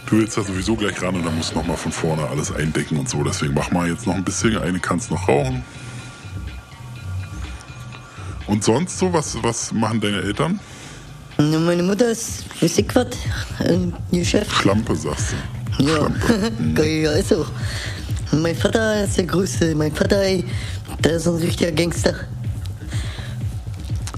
[0.07, 2.97] du willst ja sowieso gleich ran und dann musst du nochmal von vorne alles eindecken
[2.97, 3.23] und so.
[3.23, 5.62] Deswegen mach mal jetzt noch ein bisschen, eine kannst noch rauchen.
[8.47, 10.59] Und sonst so, was, was machen deine Eltern?
[11.38, 13.15] Ja, Meine Mutter ist, was,
[13.59, 14.50] ein Geschäft.
[14.50, 15.35] Schlampe, sagst
[15.79, 15.85] du.
[15.85, 16.53] Ja, Schlampe.
[16.75, 17.50] Geil, ja, ist auch.
[18.33, 19.75] Und Mein Vater ist der Größte.
[19.75, 20.45] Mein Vater, ey,
[21.05, 22.15] der ist ein richtiger Gangster.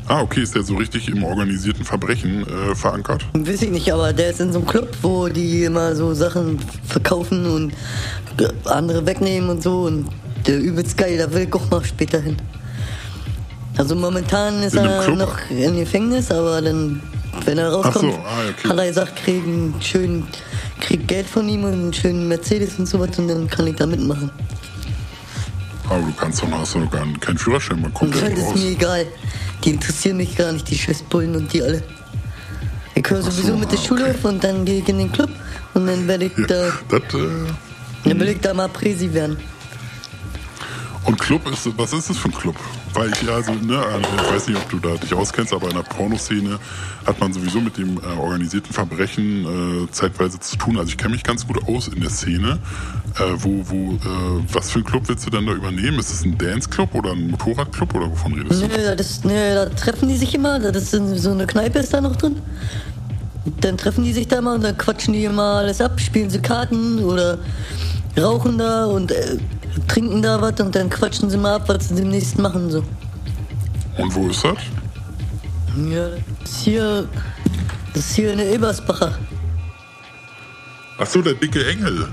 [0.09, 3.27] Ah, okay, ist der so richtig im organisierten Verbrechen äh, verankert?
[3.35, 6.59] Weiß ich nicht, aber der ist in so einem Club, wo die immer so Sachen
[6.87, 7.75] verkaufen und
[8.65, 9.83] andere wegnehmen und so.
[9.83, 10.09] Und
[10.47, 12.37] der übelst geil, da will auch mal später hin.
[13.77, 17.03] Also momentan ist In er noch im Gefängnis, aber dann,
[17.45, 18.69] wenn er rauskommt, so, ah, okay.
[18.71, 20.27] hat er gesagt, krieg, einen schönen,
[20.81, 23.87] krieg Geld von ihm und einen schönen Mercedes und sowas und dann kann ich da
[23.87, 24.31] mitmachen.
[25.91, 28.39] Aber du kannst doch hast du noch gar keinen Führerschein, man kommt ja das nicht
[28.39, 28.55] ist raus.
[28.57, 29.07] mir egal.
[29.65, 31.83] Die interessieren mich gar nicht, die Scheißbullen und die alle.
[32.95, 34.15] Ich höre Ach so, sowieso mit der ah, Schule okay.
[34.19, 35.31] auf und dann gehe ich in den Club
[35.75, 37.29] und dann werde ich da, Ja, das, äh,
[38.05, 39.37] dann will ich da mal Präsi werden.
[41.05, 42.57] und Club ist, was ist das für ein Club?
[42.95, 45.75] Weil ich ja, also, ne, ich weiß nicht, ob du da dich auskennst, aber in
[45.75, 46.59] der Pornoszene
[47.07, 50.79] hat man sowieso mit dem äh, organisierten Verbrechen äh, zeitweise zu tun.
[50.79, 52.59] Also ich kenne mich ganz gut aus in der Szene.
[53.17, 55.99] Äh, wo, wo, äh, was für ein Club willst du denn da übernehmen?
[55.99, 58.67] Ist es ein Dance-Club oder ein Motorradclub oder wovon redest du?
[58.67, 62.01] Nö, das, nö, da treffen die sich immer, das ist so eine Kneipe ist da
[62.01, 62.37] noch drin.
[63.61, 66.41] Dann treffen die sich da mal und dann quatschen die immer alles ab, spielen sie
[66.41, 67.39] Karten oder
[68.19, 69.39] rauchen da und äh,
[69.87, 72.83] trinken da was und dann quatschen sie mal ab, was sie demnächst machen so.
[73.99, 74.59] Und wo ist das?
[75.91, 76.09] Ja,
[76.41, 77.09] das ist hier,
[77.95, 79.19] das ist hier in der Ebersbacher.
[80.99, 82.09] Ach so, der dicke Engel.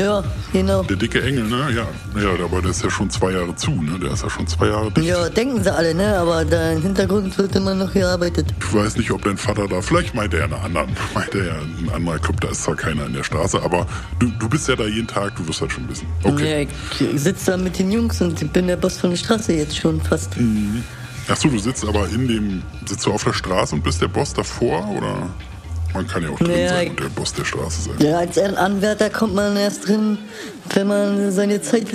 [0.00, 0.84] Ja, genau.
[0.84, 1.70] Der dicke Engel, ne?
[1.74, 3.98] Ja, ja, aber der ist ja schon zwei Jahre zu, ne?
[3.98, 5.08] Der ist ja schon zwei Jahre dicht.
[5.08, 6.16] Ja, denken sie alle, ne?
[6.18, 8.54] Aber da im Hintergrund wird immer noch gearbeitet.
[8.60, 11.46] Ich weiß nicht, ob dein Vater da, vielleicht meint er ja einen anderen, meint er
[11.46, 13.88] ja einen anderen Club, da ist zwar keiner in der Straße, aber
[14.20, 16.06] du, du bist ja da jeden Tag, du wirst halt schon wissen.
[16.22, 16.68] Okay.
[17.00, 19.52] Ja, ich sitze da mit den Jungs und ich bin der Boss von der Straße
[19.52, 20.34] jetzt schon fast.
[21.28, 24.08] Ach so, du sitzt aber in dem, sitzt du auf der Straße und bist der
[24.08, 25.28] Boss davor, oder?
[25.94, 27.94] Man kann ja auch drin Ja, sein und der Boss der Straße sein.
[28.00, 30.18] Ja, als ein Anwärter kommt man erst drin,
[30.74, 31.86] wenn man seine Zeit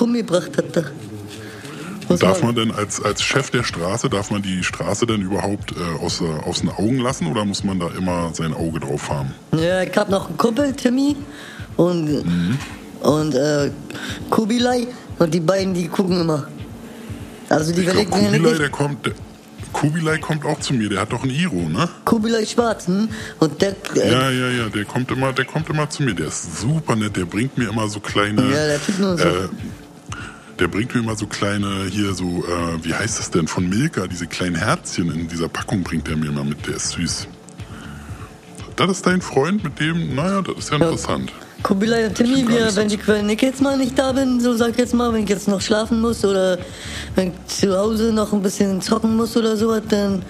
[0.00, 0.92] rumgebracht hat.
[2.08, 5.72] Muss Darf man denn als, als Chef der Straße, darf man die Straße denn überhaupt
[5.72, 9.34] äh, aus, aus den Augen lassen oder muss man da immer sein Auge drauf haben?
[9.52, 11.16] Ja, ich hab noch einen Kumpel, Timmy,
[11.76, 12.24] und,
[13.00, 13.70] und äh,
[14.30, 14.86] Kubilai,
[15.18, 16.48] und die beiden, die gucken immer.
[17.50, 19.12] Also die Ich ja Kubilai, der kommt, der,
[19.72, 21.88] Kubilai kommt auch zu mir, der hat doch ein Iro, ne?
[22.04, 23.08] Kubilai Schwarz, hm?
[23.38, 26.14] Und der, äh, Ja, ja, ja, der kommt immer, der kommt immer zu mir.
[26.14, 27.16] Der ist super nett.
[27.16, 28.42] Der bringt mir immer so kleine.
[28.42, 29.24] Ja, der tut nur so.
[29.24, 29.48] Äh,
[30.58, 34.06] der bringt mir immer so kleine hier so, äh, wie heißt das denn von Milka?
[34.06, 36.66] Diese kleinen Herzchen in dieser Packung bringt der mir immer mit.
[36.66, 37.28] Der ist süß.
[38.76, 40.14] Das ist dein Freund mit dem?
[40.14, 41.32] Naja, das ist ja interessant.
[41.68, 44.70] Kubilai und Timmy, wir, wenn, ich, wenn ich jetzt mal nicht da bin, so sag
[44.70, 46.56] ich jetzt mal, wenn ich jetzt noch schlafen muss oder
[47.14, 50.22] wenn ich zu Hause noch ein bisschen zocken muss oder sowas, dann,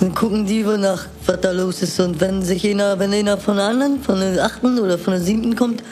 [0.00, 2.00] dann gucken die wohl nach, was da los ist.
[2.00, 5.20] Und wenn sich einer, wenn einer von der anderen, von der achten oder von der
[5.20, 5.82] siebten kommt,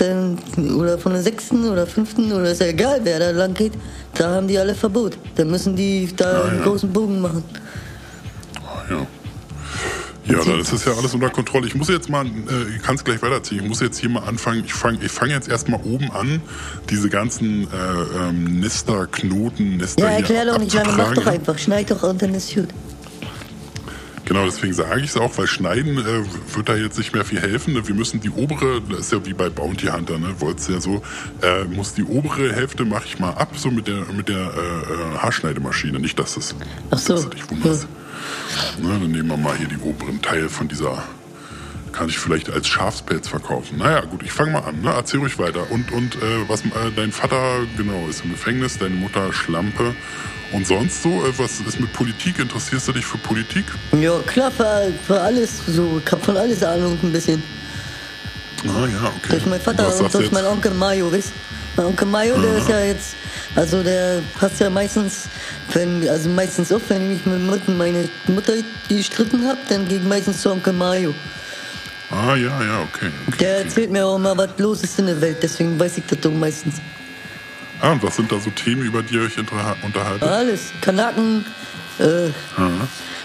[0.00, 0.36] dann,
[0.80, 3.74] oder von der sechsten oder fünften oder ist ja egal, wer da lang geht,
[4.14, 5.16] da haben die alle Verbot.
[5.36, 6.64] Dann müssen die da Ja, einen ja.
[6.64, 7.44] großen Bogen machen.
[8.90, 9.06] Ja.
[10.26, 11.66] Ja, das ist ja alles unter Kontrolle.
[11.66, 13.62] Ich muss jetzt mal, äh, ich kann es gleich weiterziehen.
[13.62, 14.64] Ich muss jetzt hier mal anfangen.
[14.64, 16.40] Ich fange ich fang jetzt erstmal oben an,
[16.88, 21.58] diese ganzen äh, ähm, Nester, Knoten, Nester Ja, erklär doch nicht lange, mach doch einfach,
[21.58, 22.68] schneid doch und dann ist gut.
[24.26, 27.40] Genau, deswegen sage ich es auch, weil Schneiden äh, wird da jetzt nicht mehr viel
[27.40, 27.74] helfen.
[27.74, 27.86] Ne?
[27.86, 30.34] Wir müssen die obere, das ist ja wie bei Bounty Hunter, ne?
[30.38, 31.02] Wollt's ja so,
[31.42, 34.44] äh, muss die obere Hälfte mache ich mal ab, so mit der mit der äh,
[34.44, 36.00] äh, Haarschneidemaschine.
[36.00, 36.54] Nicht, dass das,
[36.90, 37.14] Ach so.
[37.14, 37.86] dass du dich wunderst.
[38.80, 41.02] Ne, dann nehmen wir mal hier die oberen Teil von dieser.
[41.94, 43.78] Kann ich vielleicht als Schafspelz verkaufen.
[43.78, 44.80] Naja, gut, ich fange mal an.
[44.80, 44.92] Ne?
[44.92, 45.70] Erzähl ruhig weiter.
[45.70, 49.94] Und, und äh, was äh, dein Vater, genau, ist im Gefängnis, deine Mutter Schlampe.
[50.50, 52.40] Und sonst so, äh, was ist mit Politik?
[52.40, 53.64] Interessierst du dich für Politik?
[53.92, 56.00] Ja, klar, für, für alles so.
[56.04, 57.40] Ich hab von alles Ahnung ein bisschen.
[58.64, 59.30] Ah ja, okay.
[59.30, 60.46] Durch meinen Vater Was und du durch meinen?
[60.46, 61.32] Onkel Mayo, weißt
[61.76, 63.14] Mein Onkel Mayo, der ist ja jetzt,
[63.54, 65.28] also der passt ja meistens,
[65.72, 68.54] wenn, also meistens auf, wenn ich mich mit meine Mutter
[68.88, 71.14] gestritten hab, dann ich meistens zu Onkel Mayo.
[72.10, 73.10] Ah ja, ja, okay.
[73.26, 73.62] okay, Der okay.
[73.64, 76.32] erzählt mir auch immer, was los ist in der Welt, deswegen weiß ich das doch
[76.32, 76.76] meistens.
[77.80, 80.22] Ah, und was sind da so Themen, über die ihr euch unterhaltet?
[80.22, 81.44] Alles, Kanaken,
[81.98, 82.28] äh,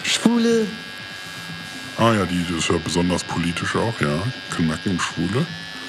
[0.03, 0.65] Schwule,
[1.97, 4.23] Ah ja, die das ist ja besonders politisch auch, ja.
[4.49, 5.45] Kanaken und Schwule.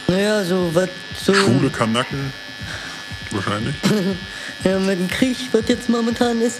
[0.08, 2.32] naja, so was, so, Schwule Kanaken,
[3.30, 3.76] wahrscheinlich.
[4.64, 6.58] ja, mit dem Krieg, was jetzt momentan ist,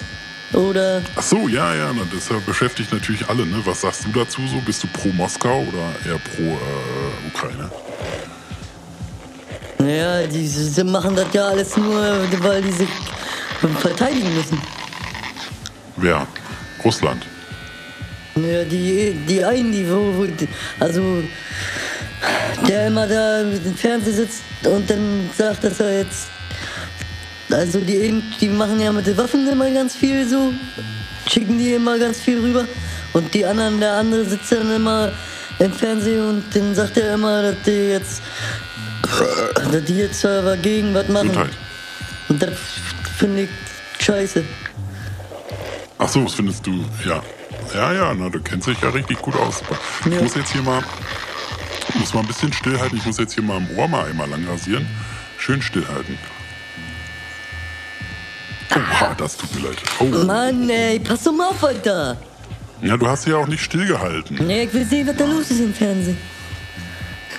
[0.53, 3.47] Oder Ach so, ja, ja, na, das äh, beschäftigt natürlich alle.
[3.47, 3.61] Ne?
[3.65, 4.61] Was sagst du dazu so?
[4.61, 7.71] Bist du pro Moskau oder eher pro äh, Ukraine?
[9.79, 12.03] Naja, die, sie machen das ja alles nur,
[12.41, 12.89] weil die sich
[13.79, 14.61] verteidigen müssen.
[15.97, 16.27] Wer?
[16.85, 17.25] Russland.
[18.37, 20.27] Ja, die, die einen, die, wo, wo,
[20.79, 21.23] also,
[22.67, 26.29] der immer da im Fernsehen sitzt und dann sagt, dass er jetzt,
[27.53, 30.53] also die, die machen ja mit den Waffen immer ganz viel so,
[31.29, 32.65] schicken die immer ganz viel rüber
[33.13, 35.13] und die anderen, der andere sitzt dann immer
[35.59, 38.23] im Fernsehen und dann sagt er immer, dass die jetzt,
[39.73, 41.29] dass die jetzt aber gegen was machen.
[41.29, 41.53] Gesundheit.
[42.29, 42.51] Und das
[43.19, 43.49] finde ich
[44.05, 44.45] scheiße.
[45.99, 46.85] Ach so, was findest du?
[47.07, 47.23] Ja.
[47.75, 49.63] Ja, ja, na, du kennst dich ja richtig gut aus.
[50.07, 50.23] Ich Ja.
[50.23, 50.83] muss jetzt hier mal,
[51.99, 52.99] muss mal ein bisschen stillhalten.
[52.99, 54.87] Ich muss jetzt hier mal im Ohr mal einmal lang rasieren.
[55.39, 56.19] Schön stillhalten.
[58.75, 59.79] Oha, das tut mir leid.
[59.99, 60.05] Oh.
[60.25, 62.17] Mann, ey, pass doch mal auf, Alter.
[62.83, 64.39] Ja, du hast ja auch nicht stillgehalten.
[64.47, 66.17] Nee, ich will sehen, was da los ist im Fernsehen.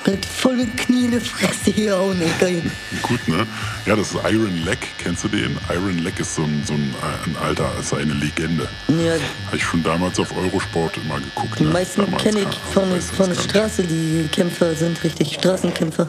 [0.06, 2.64] Mit vollen Knie in die Fresse hier hauen, ey, geil.
[3.04, 3.46] Gut, ne?
[3.86, 4.80] Ja, das ist Iron Leg.
[4.98, 5.58] Kennst du den?
[5.72, 8.68] Iron Leg ist so ein, so ein, äh, ein alter, ist eine Legende.
[8.88, 9.14] Ja,
[9.46, 11.60] Habe ich schon damals auf Eurosport immer geguckt.
[11.60, 11.70] die ne?
[11.70, 13.44] meisten kenne ich von, von der nicht.
[13.50, 16.08] Straße, die Kämpfer sind richtig Straßenkämpfer.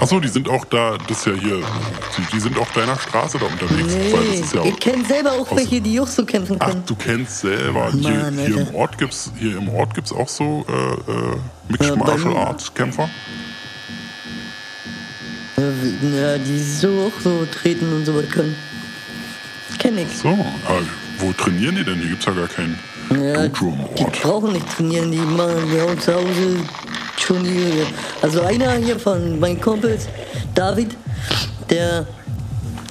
[0.00, 1.56] Ach so, die sind auch da, das ist ja hier,
[2.16, 3.94] die, die sind auf deiner Straße da unterwegs.
[3.94, 6.82] Nee, ja ich kenne selber auch welche, die auch so kämpfen ach, können.
[6.86, 7.90] du kennst selber.
[7.92, 8.74] Hier, Mann, hier, im.
[8.74, 10.72] Ort gibt's, hier im Ort gibt's auch so äh,
[11.10, 11.36] äh,
[11.68, 13.10] Mixed Ja, Martial Arts Kämpfer.
[15.56, 18.54] Ja, die so auch so treten und so was können.
[19.80, 20.16] Kenn ich.
[20.16, 20.82] So, aber
[21.18, 21.98] wo trainieren die denn?
[21.98, 22.78] Hier gibt's ja gar keinen
[23.10, 24.22] Ja, Dojo im die Ort.
[24.22, 26.56] brauchen nicht trainieren, die machen die hauen zu Hause
[27.28, 27.46] schon.
[28.22, 30.08] Also einer hier von meinen Kumpels,
[30.54, 30.96] David,
[31.70, 32.06] der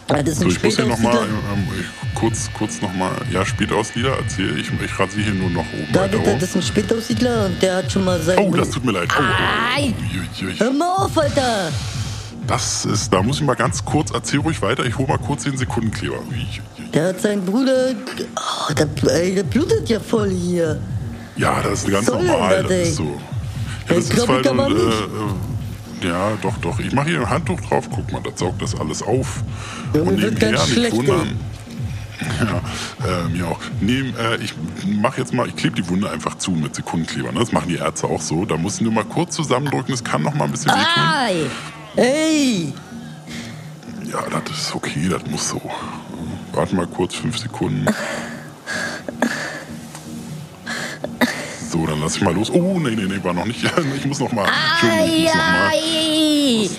[0.09, 1.53] hat ist So, ich muss hier nochmal, Spätaussiedler.
[1.53, 6.25] ähm, kurz, kurz nochmal, ja, Spätauslieder, erzähl, ich, ich rasiere hier nur noch oben David,
[6.25, 8.37] das ist ein Spätaussiedler und der hat schon mal sein.
[8.39, 9.09] Oh, das tut mir leid.
[9.17, 10.59] Oh, oh, oh.
[10.59, 11.71] Hör mal auf, Alter!
[12.45, 15.43] Das ist, da muss ich mal ganz kurz, erzähl ruhig weiter, ich hole mal kurz
[15.43, 16.19] den Sekundenkleber.
[16.93, 17.93] Der hat seinen Bruder.
[18.37, 20.79] Oh, der, ey, der blutet ja voll hier.
[21.35, 23.19] Ja, das ist ganz soll normal, das, ist so.
[23.89, 24.47] Ja, Ey, das ist, äh, nicht.
[26.03, 26.79] äh, ja, doch, doch.
[26.79, 29.43] Ich mache hier ein Handtuch drauf, guck mal, das saugt das alles auf.
[29.93, 31.39] Ja, Und wird nebenher, ganz nicht schlecht, wundern.
[32.39, 32.61] Ja,
[33.25, 33.59] äh, mir auch.
[33.79, 34.53] Neben, äh, ich
[34.85, 37.31] mache jetzt mal, ich klebe die Wunde einfach zu mit Sekundenkleber.
[37.31, 37.39] Ne?
[37.39, 38.43] Das machen die Ärzte auch so.
[38.45, 41.03] Da musst du nur mal kurz zusammendrücken, das kann noch mal ein bisschen wehtun.
[41.03, 41.35] Ei!
[41.95, 42.73] Ey!
[44.11, 45.61] Ja, das ist okay, das muss so.
[46.53, 47.85] Warte mal kurz, fünf Sekunden.
[51.77, 52.49] So, dann lass ich mal los.
[52.49, 53.59] Oh, nee, nee, nee, war noch nicht.
[53.97, 54.47] Ich muss noch mal.
[54.81, 55.71] Entschuldigung, ich muss noch mal.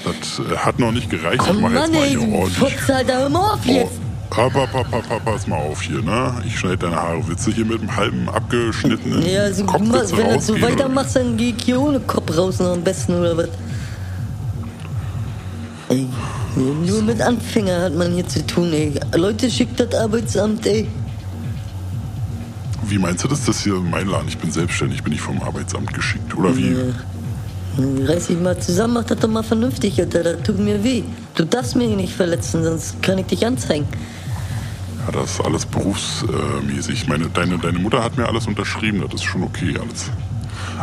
[0.04, 1.42] Das, das äh, hat noch nicht gereicht.
[1.48, 2.74] Oh Ich mache jetzt mal hier ordentlich.
[2.88, 3.92] Hör mal auf Oh, jetzt!
[4.36, 6.42] Hopp, hopp, hopp, pass mal auf hier, ne?
[6.44, 7.22] Ich schneide deine Haare.
[7.26, 10.40] Willst du hier mit einem halben abgeschnittenen Ja, also, Kopf ma- willst du wenn du
[10.40, 13.48] so weitermachst, dann geh ich hier ohne Kopf raus noch am besten, oder was?
[15.90, 16.06] Ey,
[16.56, 18.92] nur mit Anfänger hat man hier zu tun, ey.
[19.14, 20.88] Leute, schickt das Arbeitsamt, ey.
[22.88, 23.44] Wie meinst du das?
[23.44, 24.28] Das hier mein Laden.
[24.28, 26.36] Ich bin selbstständig, bin ich vom Arbeitsamt geschickt.
[26.36, 26.74] Oder wie?
[27.78, 30.22] Reiß dich mal zusammen, mach das doch mal vernünftig, Alter.
[30.24, 31.04] Das tut mir weh.
[31.34, 33.86] Du darfst mich nicht verletzen, sonst kann ich dich anzeigen.
[35.06, 37.06] Ja, das ist alles berufsmäßig.
[37.06, 40.10] Meine, deine, deine Mutter hat mir alles unterschrieben, das ist schon okay alles.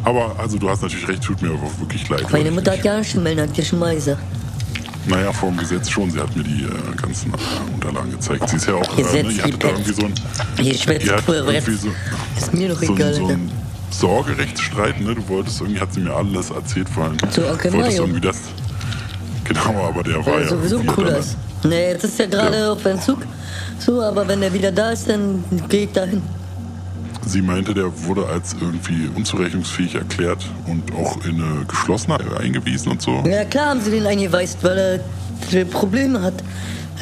[0.03, 2.31] Aber also du hast natürlich recht, tut mir wirklich leid.
[2.31, 4.21] Meine Mutter hat ja schon mal dir schon mal gesagt.
[5.07, 6.09] Naja, vor dem Gesetz schon.
[6.11, 8.49] Sie hat mir die äh, ganzen äh, Unterlagen gezeigt.
[8.49, 10.13] Sie ist ja auch, äh, Gesetz ne, ihr hattet da irgendwie so ein,
[10.57, 11.89] so,
[12.37, 13.51] Ist mir doch so, egal, ein, so ein
[13.91, 15.15] Sorgerechtsstreit, ne?
[15.15, 17.17] Du wolltest irgendwie, hat sie mir alles erzählt vorhin.
[17.29, 18.37] Zu Onkel wolltest irgendwie das.
[19.43, 20.47] Genau, aber der war ja.
[20.47, 21.37] sowieso cool ist.
[21.63, 22.71] Nee, jetzt ist er gerade Ja.
[22.71, 23.19] auf Entzug.
[23.79, 26.21] So, aber wenn er wieder da ist, dann gehe ich dahin.
[27.25, 33.01] Sie meinte, der wurde als irgendwie unzurechnungsfähig erklärt und auch in eine geschlossene eingewiesen und
[33.01, 33.23] so.
[33.27, 35.01] Ja, klar haben sie den eingeweist, weil
[35.51, 36.35] er Probleme hat.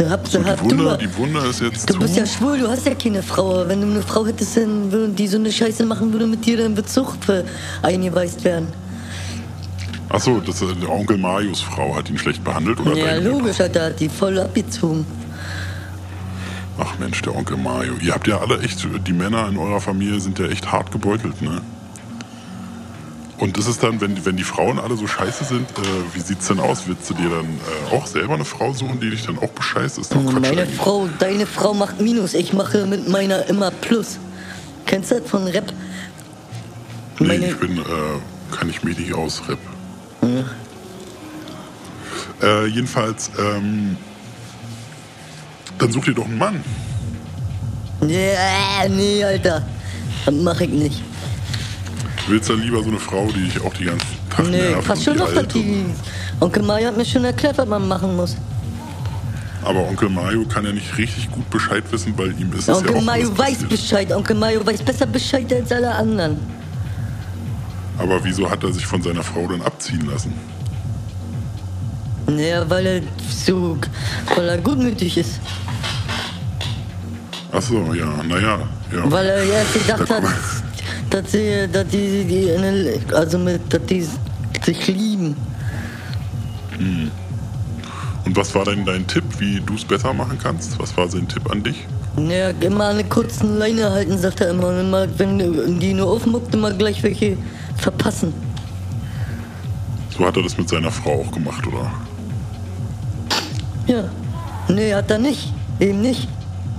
[0.09, 1.99] Hab, So, hab, die, Wunde, du, die Wunde ist jetzt du zu.
[1.99, 3.67] bist ja schwul, du hast ja keine Frau.
[3.67, 6.89] Wenn du eine Frau hättest, die so eine Scheiße machen würde mit dir, dann wird
[6.89, 7.43] Zucht für
[7.83, 8.69] eingeweist werden.
[10.09, 13.99] Achso, das, äh, der Onkel Marius Frau hat ihn schlecht behandelt oder Ja, logisch, hat
[13.99, 15.05] die voll abgezogen.
[17.03, 17.95] Mensch, der Onkel Mario.
[18.01, 21.41] Ihr habt ja alle echt, die Männer in eurer Familie sind ja echt hart gebeutelt,
[21.41, 21.61] ne?
[23.37, 25.81] Und ist es dann, wenn, wenn die Frauen alle so scheiße sind, äh,
[26.13, 26.87] wie sieht's denn aus?
[26.87, 29.97] Willst du dir dann äh, auch selber eine Frau suchen, die dich dann auch bescheißt?
[29.97, 30.77] Ist doch Quatsch Meine eigentlich.
[30.77, 34.17] Frau, deine Frau macht Minus, ich mache mit meiner immer Plus.
[34.85, 35.73] Kennst du das von Rap?
[37.19, 37.83] Nee, Meine, ich bin, äh,
[38.55, 39.59] kann ich mich nicht aus, Rap.
[42.41, 43.97] Äh, jedenfalls, ähm,
[45.79, 46.63] dann such dir doch einen Mann.
[48.07, 49.63] Ja, nee, Alter.
[50.25, 51.01] Das mach ich nicht.
[52.27, 55.03] Willst du lieber so eine Frau, die ich auch die ganze Tag Nee, nervt fast
[55.03, 55.85] schon noch, dass die.
[56.39, 58.37] Onkel Mario hat mir schon erklärt, was man machen muss.
[59.63, 62.91] Aber Onkel Mario kann ja nicht richtig gut Bescheid wissen, weil ihm ist es Onkel
[62.93, 63.63] ja auch Mario weiß.
[63.63, 64.11] Bescheid.
[64.11, 66.37] Onkel Mario weiß besser Bescheid als alle anderen.
[67.97, 70.33] Aber wieso hat er sich von seiner Frau dann abziehen lassen?
[72.37, 73.77] Ja, weil er so,
[74.35, 75.39] weil er gutmütig ist.
[77.55, 78.59] Ach so, ja, naja,
[78.91, 79.11] ja.
[79.11, 80.23] Weil er erst gedacht Da hat,
[81.11, 84.07] dass sie, dass die, die also mit, dass die
[84.65, 85.35] sich lieben.
[88.25, 90.79] Und was war denn dein Tipp, wie du es besser machen kannst?
[90.79, 91.85] Was war sein Tipp an dich?
[92.17, 94.79] Ja, immer eine kurzen Leine halten, sagt er immer.
[94.79, 97.37] Immer, wenn die nur aufmuckt, immer gleich welche
[97.77, 98.33] verpassen.
[100.17, 101.91] So hat er das mit seiner Frau auch gemacht, oder?
[103.87, 104.03] Ja.
[104.69, 105.53] Nee, hat er nicht.
[105.79, 106.27] Eben nicht.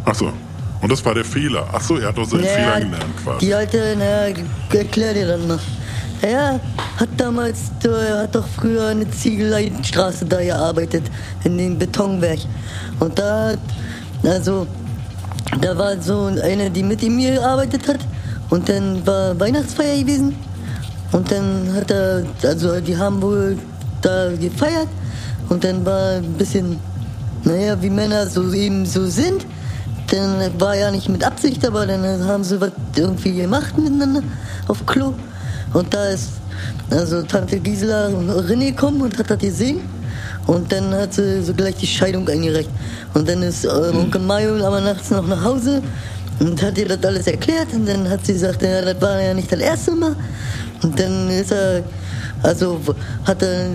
[0.04, 0.32] Ach so.
[0.80, 1.66] Und das war der Fehler.
[1.72, 3.46] Ach so, er hat aus seinen Fehlern gelernt quasi.
[3.46, 5.58] die alte, na, erklär dir dann mal.
[6.22, 6.60] Er
[6.96, 11.04] hat damals, er hat doch früher eine Ziegeleistraße da gearbeitet,
[11.44, 12.38] in dem Betonwerk.
[13.00, 13.58] Und da, hat-
[14.30, 14.66] also,
[15.60, 18.00] da war so eine, die mit ihm gearbeitet hat.
[18.50, 20.34] Und dann war Weihnachtsfeier gewesen.
[21.12, 23.58] Und dann hat er, also die haben wohl
[24.02, 24.88] da gefeiert.
[25.48, 26.78] Und dann war ein bisschen,
[27.44, 29.44] naja, wie Männer so eben so sind.
[30.14, 34.22] Dann war ja nicht mit Absicht, aber dann haben sie was irgendwie gemacht miteinander
[34.68, 35.12] auf Klo.
[35.72, 36.30] Und da ist
[36.88, 39.80] also Tante Gisela und René gekommen und hat das gesehen.
[40.46, 42.70] Und dann hat sie so gleich die Scheidung eingereicht.
[43.14, 45.82] Und dann ist äh, Onkel Mario aber nachts noch nach Hause
[46.38, 47.72] und hat ihr das alles erklärt.
[47.72, 50.14] Und dann hat sie gesagt, ja, das war ja nicht das erste Mal.
[50.82, 51.82] Und dann ist er,
[52.44, 52.78] also
[53.24, 53.66] hat er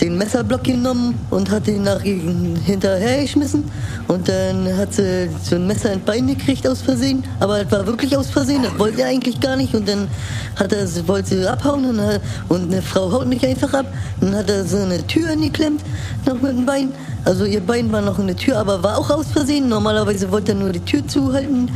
[0.00, 3.64] den Messerblock genommen und hat ihn nach hinterher geschmissen.
[4.08, 7.24] Und dann hat sie so ein Messer ins Bein gekriegt aus Versehen.
[7.40, 9.74] Aber das war wirklich aus Versehen, das wollte er eigentlich gar nicht.
[9.74, 10.08] Und dann
[10.56, 13.86] hat er, wollte sie abhauen und, hat- und eine Frau haut nicht einfach ab.
[14.20, 15.80] Dann hat er so eine Tür angeklemmt,
[16.26, 16.92] noch mit dem Bein.
[17.24, 19.68] Also ihr Bein war noch in der Tür, aber war auch aus Versehen.
[19.68, 21.70] Normalerweise wollte er nur die Tür zuhalten,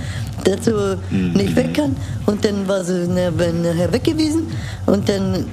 [0.45, 0.99] dass sie
[1.35, 1.97] nicht weg kann.
[2.27, 4.49] Und dann war sie na- nachher weg gewesen.
[4.85, 5.47] Und dann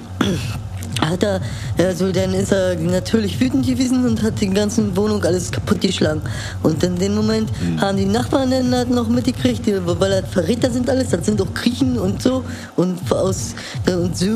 [1.01, 1.41] hat er,
[1.77, 6.21] also dann ist er natürlich wütend gewesen und hat die ganze Wohnung alles kaputt geschlagen.
[6.63, 10.89] Und in dem Moment haben die Nachbarn dann halt noch mitgekriegt, weil das Verräter sind
[10.89, 12.43] alles, das sind auch Griechen und so
[12.75, 13.55] und aus
[13.87, 14.29] und, Sy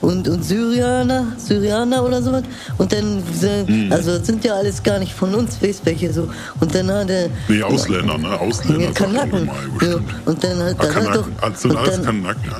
[0.00, 2.42] und, und Syrianer, Syrianer oder sowas.
[2.78, 6.28] Und dann, sind- also das sind ja alles gar nicht von uns, weißt welche so.
[6.60, 7.28] Und dann hat er.
[7.48, 8.38] Nee, Ausländer, ne?
[8.40, 8.90] Ausländer.
[8.92, 9.50] Kanaken.
[9.80, 11.56] Ja, und dann hat Ah, dann hat doch.
[11.56, 12.56] Sind alles Kanaken, ja.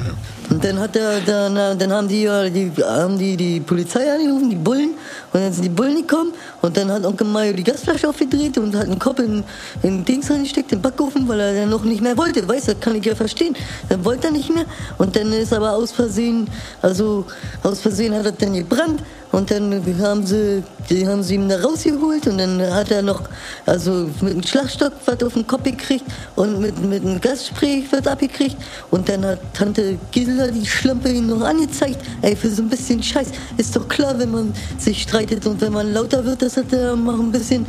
[0.50, 4.12] Und dann hat er, dann, äh, dann haben die, ja, die, haben die die Polizei
[4.12, 4.90] angerufen, die Bullen,
[5.32, 8.74] und dann sind die Bullen gekommen, und dann hat Onkel Mario die Gasflasche aufgedreht und
[8.74, 9.44] hat einen Kopf in,
[9.82, 12.94] in Dings reingesteckt, den Backofen, weil er dann noch nicht mehr wollte, weißt du, kann
[12.96, 13.56] ich ja verstehen.
[13.88, 14.64] Dann wollte er nicht mehr,
[14.98, 16.48] und dann ist aber aus Versehen,
[16.80, 17.24] also
[17.62, 19.00] aus Versehen hat er dann gebrannt,
[19.32, 23.22] und dann haben sie, die haben sie ihm da rausgeholt, und dann hat er noch,
[23.66, 26.04] also mit einem Schlagstock was auf den Kopf gekriegt,
[26.36, 28.56] und mit, mit einem Gasspray was abgekriegt,
[28.90, 31.98] und dann hat Tante Gisela die Schlampe ihn noch angezeigt.
[32.22, 33.28] Ey, für so ein bisschen Scheiß.
[33.56, 36.92] Ist doch klar, wenn man sich streitet und wenn man lauter wird, das hat er
[36.92, 37.66] auch ein bisschen,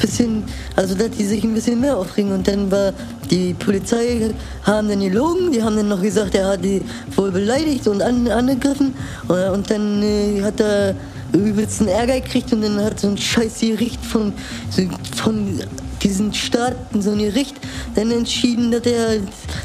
[0.00, 0.44] bisschen,
[0.76, 2.32] also dass die sich ein bisschen mehr aufregen.
[2.32, 2.92] Und dann war
[3.30, 4.30] die Polizei,
[4.64, 6.82] haben dann gelogen, die haben dann noch gesagt, er hat die
[7.16, 8.94] wohl beleidigt und an, angegriffen.
[9.28, 10.94] Und, und dann äh, hat er
[11.32, 14.32] übelsten Ärger gekriegt und dann hat so ein scheiß Gericht von,
[14.70, 14.82] so,
[15.16, 15.60] von
[16.02, 17.56] diesen Staaten, so ein Gericht,
[17.94, 19.20] dann entschieden, dass er,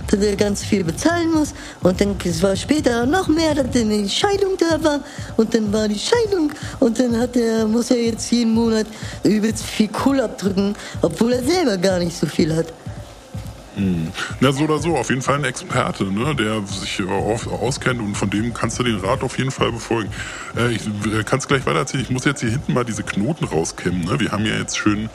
[0.09, 1.53] dass er ganz viel bezahlen muss.
[1.81, 4.99] Und dann es war später noch mehr, dass eine Scheidung da war.
[5.35, 6.51] Und dann war die Scheidung.
[6.79, 8.87] Und dann hat er, muss er jetzt jeden Monat
[9.23, 12.67] übelst viel Kohle abdrücken, obwohl er selber gar nicht so viel hat.
[14.39, 18.15] Na, so oder so, auf jeden Fall ein Experte, ne, der sich äh, auskennt und
[18.15, 20.09] von dem kannst du den Rat auf jeden Fall befolgen.
[20.55, 22.03] Äh, ich äh, kann es gleich weiter erzählen.
[22.03, 24.05] Ich muss jetzt hier hinten mal diese Knoten rauskämmen.
[24.05, 24.19] Ne?
[24.19, 25.09] Wir haben ja jetzt schön,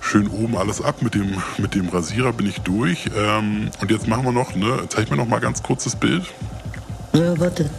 [0.00, 1.00] schön oben alles ab.
[1.00, 3.06] Mit dem, mit dem Rasierer bin ich durch.
[3.16, 6.24] Ähm, und jetzt machen wir noch, ne, zeig mir noch mal ganz kurz das Bild.
[7.14, 7.70] Ja, warte.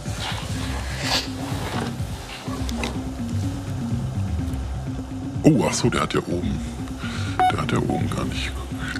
[5.44, 6.58] Oh, ach so, der hat ja oben.
[7.52, 8.50] Der hat ja oben gar nicht.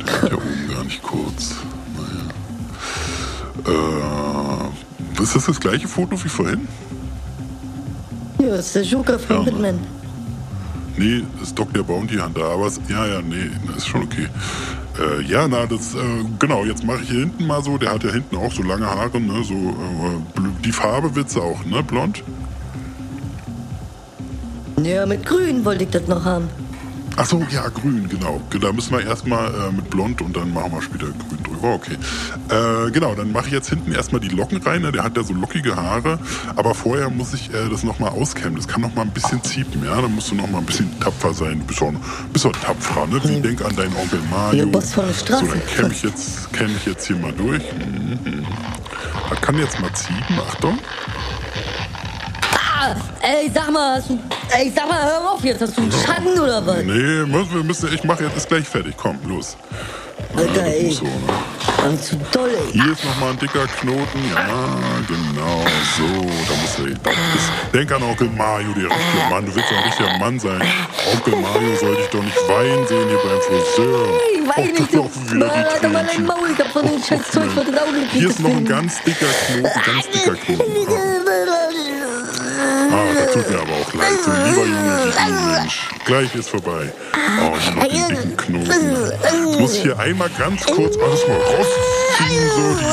[0.05, 1.55] Der hat ja oben gar nicht kurz.
[3.65, 4.71] Naja.
[5.19, 6.69] Äh, ist das das gleiche Foto wie vorhin?
[8.39, 9.43] Ja, das ist der Joker von Ja.
[9.43, 9.79] Batman.
[10.99, 11.83] Nee, das ist Dr.
[11.85, 14.29] Bounty Hunter, aber es, ja, ja, nee, das ist schon okay.
[14.99, 15.99] Äh, ja, na, das, äh,
[16.39, 18.87] genau, jetzt mache ich hier hinten mal so, der hat ja hinten auch so lange
[18.87, 22.23] Haare, ne, so, äh, die Farbe wird's auch, ne, blond?
[24.83, 26.49] Ja, mit Grün wollte ich das noch haben.
[27.19, 28.43] Ach so, ja, grün, genau.
[28.61, 31.75] Da müssen wir erstmal äh, mit blond und dann machen wir später grün drüber.
[31.75, 31.97] Okay.
[32.49, 34.83] Äh, genau, dann mache ich jetzt hinten erstmal die Locken rein.
[34.83, 34.93] Ne?
[34.93, 36.19] Der hat ja so lockige Haare.
[36.57, 38.57] Aber vorher muss ich äh, das nochmal auskämmen.
[38.57, 40.01] Das kann nochmal ein bisschen ziepen, ja.
[40.01, 41.61] Da musst du nochmal ein bisschen tapfer sein.
[41.61, 41.93] Du bist auch,
[42.33, 43.21] bist auch tapferer, ne?
[43.25, 44.65] Wie, denk an deinen Onkel Mario.
[44.65, 45.47] Der Boss von der Straße.
[45.47, 47.63] So, dann kämme ich, jetzt, kämm ich jetzt hier mal durch.
[47.73, 48.45] Mhm.
[49.31, 50.23] Das kann jetzt mal ziehen.
[50.49, 50.79] Achtung.
[52.79, 54.19] Ah, ey, sag mal, hast du,
[54.51, 56.83] ey, sag mal, hör auf jetzt, hast du einen Schatten oder was?
[56.83, 58.95] Nee, wir müssen, ich mache jetzt, ist gleich fertig.
[58.99, 59.57] Komm, los.
[60.37, 60.91] Alter, das ey.
[60.91, 61.11] so, ne?
[61.79, 62.73] Mann, zu doll, ey.
[62.73, 64.21] Hier ist nochmal ein dicker Knoten.
[64.35, 64.47] Ja,
[65.09, 65.65] genau.
[65.97, 66.99] So, da muss er.
[67.03, 69.47] Das ist, denk an Onkel Mario, der richtige Mann.
[69.47, 70.63] Du willst doch ein richtiger Mann sein.
[71.15, 74.07] Onkel Mario soll dich doch nicht weinen sehen hier beim Friseur.
[74.35, 76.27] Ich Och, nicht, laufen wieder Mann, Alter, Tränchen.
[76.27, 78.09] Maul, ich hab von dem scheiß Zeug vor den Augen.
[78.13, 80.87] Hier ist noch ein ganz dicker Knoten, ganz dicker Knoten.
[82.91, 84.19] Ah, das tut mir aber auch leid.
[84.25, 85.89] So lieber Junge wie du, Mensch.
[86.05, 86.93] Gleich ist vorbei.
[87.41, 89.11] Oh, hier noch den dicken Knoten.
[89.11, 92.51] Jetzt muss ich hier einmal ganz kurz alles mal rausziehen.
[92.55, 92.85] So, die,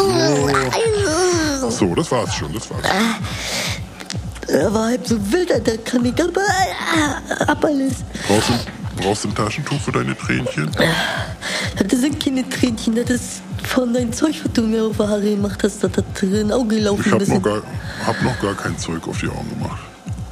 [0.00, 1.70] oh, so.
[1.70, 2.82] so, das war's schon, das war's.
[4.48, 7.94] Er war halb so wild, Alter, kann ich aber ah, ab alles.
[8.28, 8.34] Du,
[9.04, 10.70] brauchst du ein Taschentuch für deine Tränchen?
[11.76, 15.20] Das sind keine Tränchen, das ist von deinem Zeug, was du mir auf die Haare
[15.20, 17.62] gemacht hast, das hat drin Auge gelaufen Ich hab noch, gar,
[18.06, 19.82] hab noch gar kein Zeug auf die Augen gemacht.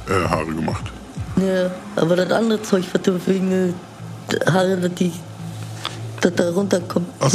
[0.09, 0.91] Äh, Haare gemacht.
[1.37, 5.11] Ja, aber das andere Zeug, was du wegen äh, Haare, dass die,
[6.21, 7.07] dass da runterkommt.
[7.19, 7.31] Ach,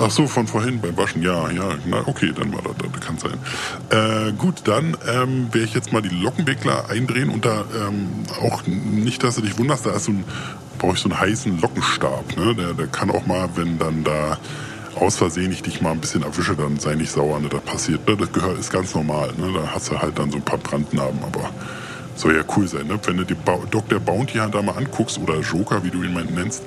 [0.00, 1.22] ach so, von vorhin beim Waschen.
[1.22, 3.38] Ja, ja, na okay, dann war das, das kann sein.
[3.90, 8.08] Äh, gut, dann ähm, werde ich jetzt mal die Lockenwickler eindrehen und da ähm,
[8.40, 10.24] auch nicht, dass du dich wunderst, da ist so ein,
[10.78, 12.36] brauche ich so einen heißen Lockenstab.
[12.36, 12.54] Ne?
[12.54, 14.38] Der, der kann auch mal, wenn dann da
[14.94, 17.48] aus Versehen ich dich mal ein bisschen erwische, dann sei nicht sauer, ne?
[17.48, 18.08] das passiert.
[18.08, 18.16] Ne?
[18.16, 19.32] Das gehört, ist ganz normal.
[19.36, 19.52] Ne?
[19.54, 21.50] Da hast du halt dann so ein paar Brandnarben, aber
[22.18, 22.98] soll ja cool sein, ne?
[23.04, 24.00] Wenn du ba Dr.
[24.00, 26.64] Bounty Hunter mal anguckst oder Joker, wie du ihn mal nennst,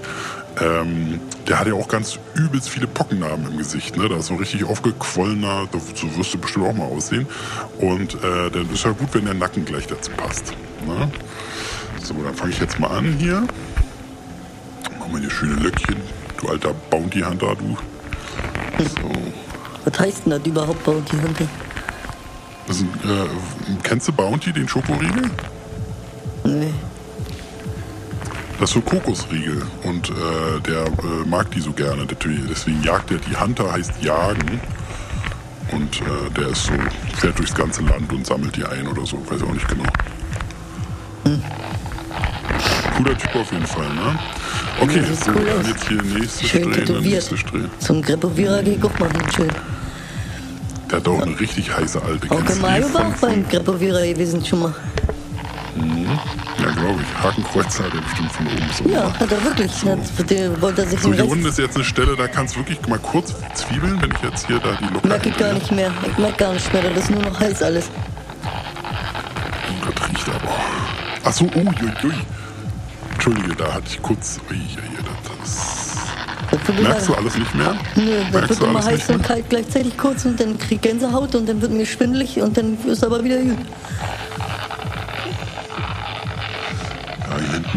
[0.60, 4.10] ähm, der hat ja auch ganz übelst viele Pockennarben im Gesicht, ne?
[4.10, 7.28] Da ist so richtig aufgequollener, so wirst du bestimmt auch mal aussehen.
[7.80, 10.54] Und äh, dann ist ja gut, wenn der Nacken gleich dazu passt.
[10.86, 11.10] Ne?
[12.02, 13.44] So, dann fange ich jetzt mal an hier.
[15.00, 15.98] Machen wir hier schöne Löckchen,
[16.38, 17.78] du alter Bounty Hunter, du.
[18.84, 19.12] So.
[19.86, 20.88] Was heißt denn das überhaupt?
[22.68, 23.28] Das ist, ein, äh,
[23.84, 25.30] kennst du Bounty, den Schokoriegel?
[26.44, 26.74] Nee.
[28.62, 30.14] Das ist so Kokosriegel und äh,
[30.68, 32.06] der äh, mag die so gerne.
[32.06, 34.62] Deswegen deswegen jagt er die Hunter, heißt jagen.
[35.72, 36.74] Und äh, der ist so,
[37.18, 39.84] fährt durchs ganze Land und sammelt die ein oder so, weiß auch nicht genau.
[42.98, 44.20] Cooler Typ auf jeden Fall, ne?
[44.80, 47.04] Okay, Ja, so, cool jetzt hier Schön dann tätowiert.
[47.04, 47.72] nächstes Drehen.
[47.80, 49.50] Zum Grepowierer geh ich auch machen, schön.
[50.92, 52.30] Der hat auch eine richtig heiße alte.
[52.30, 54.76] Onkel du die Mario war auch beim von, Grepowierer gewesen schon mal.
[56.60, 57.24] Ja, glaube ich.
[57.24, 59.72] Hakenkreuzer hat er bestimmt von oben so Ja, hat er wirklich.
[59.86, 62.56] Hat, der wollte er sich So, den hier unten ist jetzt eine Stelle, da kannst
[62.56, 65.54] du wirklich mal kurz zwiebeln, wenn ich jetzt hier da die Locker merke ich gar
[65.54, 65.92] nicht mehr.
[66.10, 67.90] Ich merke gar nicht mehr, das ist nur noch heiß alles.
[69.82, 70.56] Das riecht aber.
[71.24, 72.14] Ach so, oh, ui, ui.
[73.14, 74.40] Entschuldige, da hatte ich kurz.
[74.50, 74.58] Ui,
[76.52, 77.76] das, merkst du alles nicht mehr?
[77.96, 81.48] nö, das wird immer heiß und kalt gleichzeitig kurz und dann krieg ich Gänsehaut und
[81.48, 83.58] dann wird mir schwindelig und dann ist aber wieder gut.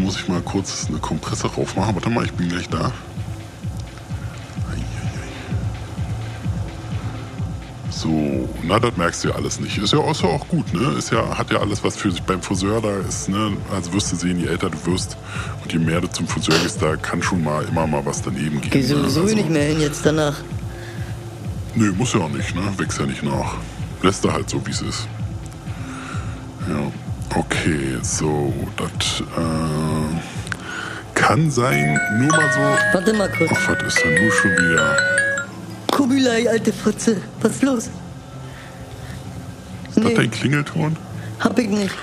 [0.05, 1.95] Muss ich mal kurz eine Kompresse raufmachen.
[1.95, 2.93] Warte mal, ich bin gleich da.
[7.91, 9.79] So, na, das merkst du ja alles nicht.
[9.79, 10.95] Ist ja, ist ja auch gut, ne?
[10.99, 13.57] Ist ja, hat ja alles, was für sich beim Friseur da ist, ne?
[13.73, 15.17] Also wirst du sehen, je älter du wirst
[15.63, 18.61] und je mehr du zum Friseur gehst, da kann schon mal immer mal was daneben
[18.61, 18.71] gehen.
[18.71, 18.85] Geh ne?
[18.87, 20.35] sowieso Also- nicht mehr hin jetzt danach.
[21.77, 22.63] Nö, muss ja auch nicht, ne?
[22.77, 23.55] Wächst ja nicht nach.
[24.03, 25.09] Lässt er halt so, wie es ist.
[27.37, 30.21] Okay, so, das äh,
[31.15, 32.61] kann sein, nur mal so.
[32.93, 33.51] Warte mal kurz.
[33.53, 34.97] Ach, was ist denn nur schon wieder?
[35.91, 37.21] Kubilai, alte Fotze.
[37.41, 37.91] Was ist los?
[39.89, 40.97] Ist das dein Klingelton?
[41.41, 41.95] Hab ich nicht.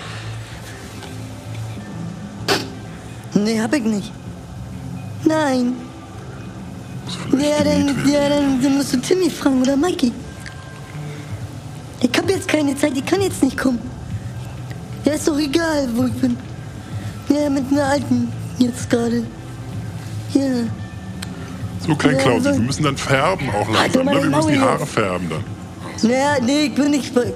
[3.34, 4.12] Nee, hab ich nicht.
[5.24, 5.76] Nein.
[7.32, 10.12] Ja, dann, ja, dann, dann musst du Timmy fragen oder Mikey.
[12.02, 13.91] Ich hab jetzt keine Zeit, ich kann jetzt nicht kommen.
[15.12, 16.38] Ja, ist doch egal, wo ich bin.
[17.28, 19.24] Ja, mit einer alten jetzt gerade.
[20.34, 20.42] Ja.
[21.86, 24.06] So, Klein Ja, Klausi, so- wir müssen dann färben auch Halt langsam.
[24.06, 24.24] Ne?
[24.24, 25.44] Wir müssen die Haare färben dann.
[26.10, 27.34] Naja, nee, ich bin nicht bei.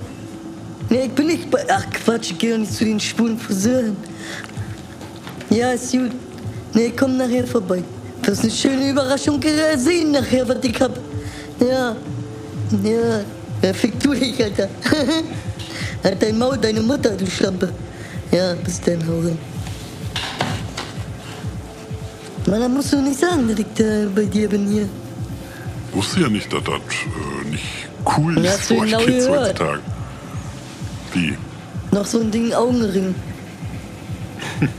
[0.89, 1.65] Nee, ich bin nicht bei.
[1.69, 3.97] Ach Quatsch, ich geh doch nicht zu den schwulen Friseuren.
[5.49, 6.11] Ja, ist gut.
[6.73, 7.83] Nee, komm nachher vorbei.
[8.21, 9.41] Das ist eine schöne Überraschung
[9.75, 10.97] sehen nachher, was ich hab.
[11.59, 11.93] Ja.
[12.83, 13.19] Ja.
[13.61, 14.69] Ja, fick du dich, Alter.
[16.05, 17.69] halt dein Maul, deine Mutter, du Schlampe.
[18.31, 19.37] Ja, bis dann, hau rein.
[22.45, 24.87] Na, dann musst du nicht sagen, dass ich da bei dir bin hier.
[25.93, 27.63] Wusste ja nicht, dass das äh, nicht
[28.17, 29.47] cool ist für euch genau Kids gehört.
[29.47, 29.79] heutzutage.
[31.13, 31.37] Wie?
[31.91, 33.15] Noch so ein Ding Augenring.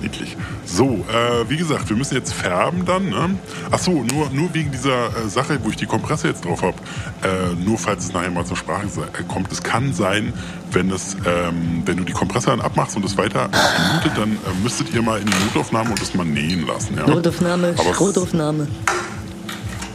[0.00, 0.36] Niedlich.
[0.70, 3.08] So, äh, wie gesagt, wir müssen jetzt färben dann.
[3.08, 3.30] Ne?
[3.70, 6.76] Ach so, nur, nur wegen dieser äh, Sache, wo ich die Kompresse jetzt drauf habe.
[7.22, 9.50] Äh, nur falls es nachher mal zur Sprache äh, kommt.
[9.50, 10.34] Es kann sein,
[10.70, 14.62] wenn, es, ähm, wenn du die Kompresse dann abmachst und es weiter blutet, dann äh,
[14.62, 16.98] müsstet ihr mal in die Notaufnahme und es mal nähen lassen.
[16.98, 17.06] Ja?
[17.06, 18.68] Notaufnahme, Aber Schrotaufnahme.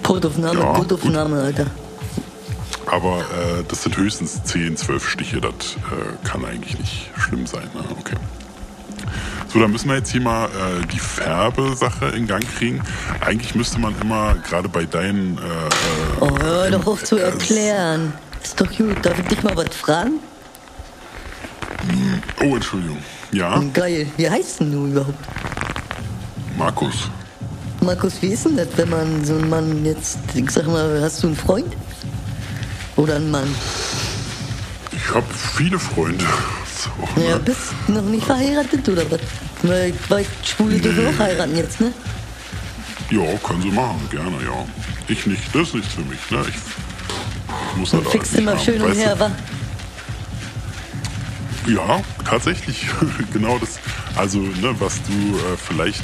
[0.01, 1.67] Brotaufnahme, Ja, Brotaufnahme, Alter.
[2.87, 5.39] Aber äh, das sind höchstens 10, 12 Stiche.
[5.39, 5.53] Das
[6.23, 7.69] kann eigentlich nicht schlimm sein.
[7.75, 7.83] Ne?
[7.91, 8.15] Okay.
[9.53, 12.81] So, dann müssen wir jetzt hier mal äh, die Färbesache in Gang kriegen.
[13.21, 15.37] Eigentlich müsste man immer, gerade bei deinen...
[15.37, 18.13] Äh, äh, Oh, hör doch auf zu erklären.
[18.43, 18.97] Ist doch gut.
[19.05, 20.13] Darf ich dich mal was fragen?
[22.41, 22.97] Oh, Entschuldigung.
[23.31, 24.07] Ja, Geil.
[24.17, 25.19] Wie heißt denn du überhaupt?
[26.57, 27.09] Markus.
[27.81, 31.21] Markus, wie ist denn das, wenn man so einen Mann jetzt, ich sag mal, hast
[31.21, 31.75] du einen Freund?
[32.95, 33.53] Oder einen Mann?
[34.91, 35.25] Ich habe
[35.55, 36.25] viele Freunde.
[36.83, 39.19] So, Ja, bist noch nicht verheiratet oder was?
[39.61, 41.93] Weil, weil Schwule dürfen auch heiraten jetzt, ne?
[43.11, 44.65] ja, können sie machen, gerne, ja.
[45.07, 46.19] Ich nicht, das ist nichts für mich.
[46.31, 46.43] Ne?
[46.49, 49.31] Ich muss halt alles immer schön haben, umher, wa?
[51.67, 52.85] Ja, tatsächlich.
[53.33, 53.79] genau das.
[54.15, 56.03] Also, ne, was du äh, vielleicht.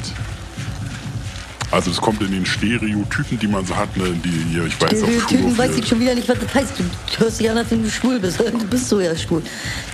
[1.70, 4.90] Also, es kommt in den Stereotypen, die man so hat, ne, die hier, ich weiß
[4.98, 6.72] Stereotypen Schulhof, weiß hier- ich schon wieder nicht, was das heißt.
[6.78, 8.38] Du hörst dich an, als wenn du schwul bist.
[8.52, 9.42] Du bist so ja schwul.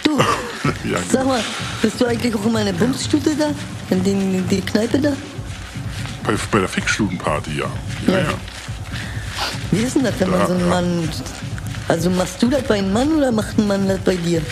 [0.02, 0.18] Du,
[0.84, 1.40] Ja, sag mal,
[1.82, 3.48] bist du eigentlich auch in meiner Bumsstute da?
[3.90, 5.12] In, den, in die Kneipe da?
[6.24, 7.66] bei, bei der Fickstudenparty, ja.
[8.06, 8.18] Ja, Ja.
[8.20, 8.34] ja.
[9.70, 10.66] Wie ist denn das, wenn man Ja, so einen ja.
[10.68, 11.08] Mann...
[11.88, 14.42] Also machst du das bei einem Mann oder macht ein Mann das bei dir?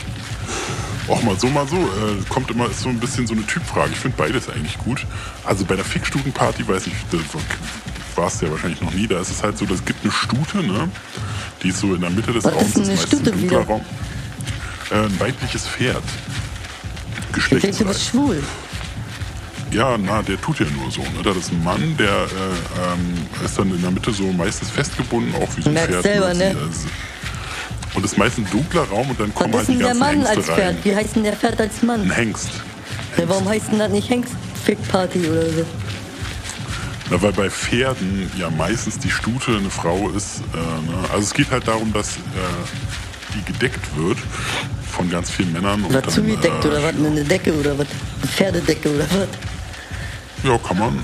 [1.09, 1.77] Auch mal so, mal so.
[1.77, 3.91] Äh, kommt immer, ist so ein bisschen so eine Typfrage.
[3.93, 5.05] Ich finde beides eigentlich gut.
[5.45, 7.19] Also bei der Fickstutenparty, weiß ich, da
[8.15, 10.59] warst du ja wahrscheinlich noch nie, da ist es halt so, es gibt eine Stute,
[10.59, 10.89] ne?
[11.63, 13.19] Die ist so in der Mitte des Was ist Raums, denn das eine ist meistens
[13.21, 13.69] Stute ein dunkler wieder?
[13.69, 13.85] Raum.
[14.91, 16.03] Äh, ein weibliches Pferd.
[17.37, 18.43] Ich denke, du bist schwul.
[19.73, 21.01] Ja, na, der tut ja nur so.
[21.03, 21.09] Ne?
[21.25, 25.35] Das ist ein Mann, der äh, ähm, ist dann in der Mitte so meistens festgebunden,
[25.35, 26.03] auch wie so ein Merkst Pferd.
[26.05, 26.45] selber, ne?
[26.49, 26.87] Also-
[27.95, 29.79] Und es ist meist ein dunkler Raum und dann Was kommen ist halt die denn
[29.81, 30.57] der ganzen Mann Hengste als rein.
[30.57, 30.85] Pferd?
[30.85, 32.11] Wie heißt denn der Pferd als Ein Mann?
[32.11, 32.51] Hengst.
[33.17, 35.67] Ja, warum heißt denn das nicht Hengst-Fick-Party oder so?
[37.11, 40.41] Na, weil bei Pferden ja meistens die Stute eine Frau ist.
[40.55, 40.99] Äh, ne?
[41.13, 42.21] Also es geht halt darum, dass äh,
[43.35, 44.19] die gedeckt wird
[44.91, 45.83] von ganz vielen Männern.
[45.85, 46.95] Und Was dann, zugedeckt äh, oder was?
[46.95, 47.87] Eine Decke oder was?
[47.87, 49.29] Eine Pferdedecke oder was?
[50.45, 50.99] Ja, kann man.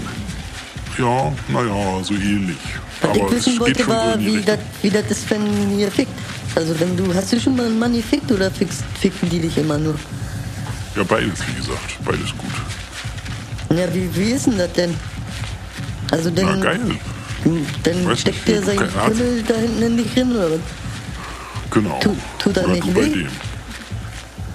[0.99, 2.57] Ja, naja, so ähnlich.
[3.01, 5.91] Was ich Aber es wissen wollte war, die wie das, wie das ist, wenn ihr
[5.91, 6.13] fickt.
[6.55, 9.57] Also wenn du, hast du schon mal einen Mann gefickt oder fickst, ficken die dich
[9.57, 9.95] immer nur?
[10.97, 12.05] Ja, beides, wie gesagt.
[12.05, 13.77] Beides gut.
[13.77, 14.95] Ja, wie, wie ist denn das denn?
[16.11, 16.81] Also Na, dann, geil.
[17.85, 18.89] dann steckt der Ahnung.
[19.17, 20.80] Pimmel da hinten in dich drin oder was?
[21.71, 21.99] Genau.
[22.01, 23.09] Tu- tut das Oder nicht du bei weh?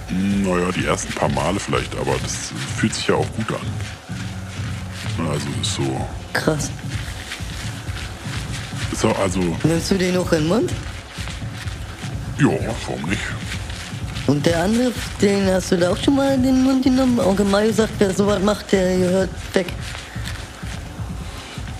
[0.08, 0.42] dem.
[0.44, 5.26] Naja, die ersten paar Male vielleicht, aber das fühlt sich ja auch gut an.
[5.30, 6.06] Also ist so.
[6.32, 6.70] Krass.
[9.02, 10.70] Auch, also, Nimmst du den auch in den Mund?
[12.40, 12.48] ja,
[12.86, 13.20] warum nicht?
[14.26, 14.90] Und der andere,
[15.20, 17.20] den hast du da auch schon mal in den Mund genommen?
[17.20, 19.66] Onkel Mario sagt, wer sowas macht, der gehört weg.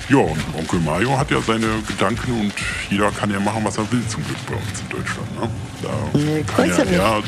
[0.09, 2.52] Ja, und Onkel Mario hat ja seine Gedanken und
[2.90, 5.40] jeder kann ja machen, was er will zum Glück bei uns in Deutschland.
[5.40, 5.48] Ne?
[5.82, 7.20] Da Nee, kann ja, ja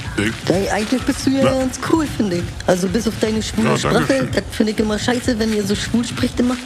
[0.64, 1.58] Ja, eigentlich bist du ja Na.
[1.58, 2.42] ganz cool, finde ich.
[2.66, 5.74] Also bis auf deine schwule danke Sprache, das finde ich immer scheiße, wenn ihr so
[5.74, 6.56] schwul spricht immer.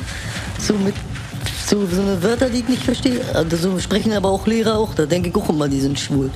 [0.58, 0.94] So mit
[1.66, 3.20] so, so eine Wörter, die ich nicht verstehe.
[3.34, 4.94] Also so sprechen aber auch Lehrer auch.
[4.94, 6.30] Da denke ich auch immer, die sind schwul.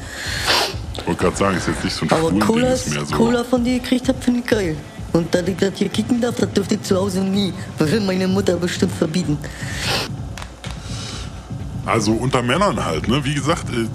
[0.98, 3.04] ich wollte gerade sagen, ist jetzt nicht so ein Aber Cola, mehr so.
[3.14, 4.76] Cola von dir gekriegt habe, finde ich geil.
[5.16, 7.52] Und dass ich das hier kicken darf, das dürfte ich zu Hause nie.
[7.78, 9.38] Das will meine Mutter bestimmt verbieten.
[11.86, 13.24] Also unter Männern halt, ne?
[13.24, 13.86] Wie gesagt, äh, äh,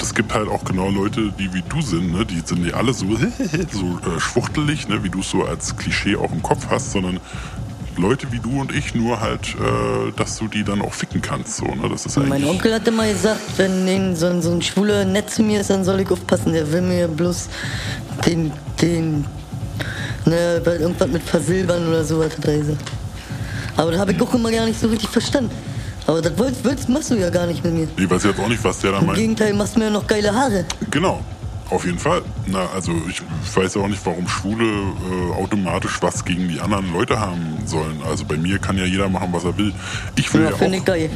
[0.00, 2.24] es gibt halt auch genau Leute, die wie du sind, ne?
[2.24, 3.06] Die sind nicht alle so,
[3.72, 5.04] so äh, schwuchtelig, ne?
[5.04, 7.20] Wie du es so als Klischee auch im Kopf hast, sondern
[7.98, 11.58] Leute wie du und ich, nur halt, äh, dass du die dann auch ficken kannst,
[11.58, 11.90] so, ne?
[11.90, 12.42] Das ist mein.
[12.42, 15.68] Onkel hatte mal gesagt, wenn den, so, ein, so ein schwuler nett zu mir ist,
[15.68, 16.54] dann soll ich aufpassen.
[16.54, 17.50] Der will mir bloß
[18.24, 19.26] den, den,
[20.30, 22.90] ne, weil irgendwas mit versilbern oder sowas hat er gesagt.
[23.76, 25.50] Aber das habe ich auch immer gar nicht so richtig verstanden.
[26.06, 27.88] Aber das wolltest, willst, machst du ja gar nicht mit mir.
[27.96, 29.18] Ich weiß jetzt auch nicht, was der da Im meint.
[29.18, 30.64] Gegenteil, machst mir ja noch geile Haare.
[30.90, 31.20] Genau,
[31.68, 32.22] auf jeden Fall.
[32.46, 33.22] Na, also ich
[33.54, 38.00] weiß auch nicht, warum Schwule äh, automatisch was gegen die anderen Leute haben sollen.
[38.08, 39.72] Also bei mir kann ja jeder machen, was er will.
[40.16, 41.10] Ich will Ja, ja, finde ich auch, geil.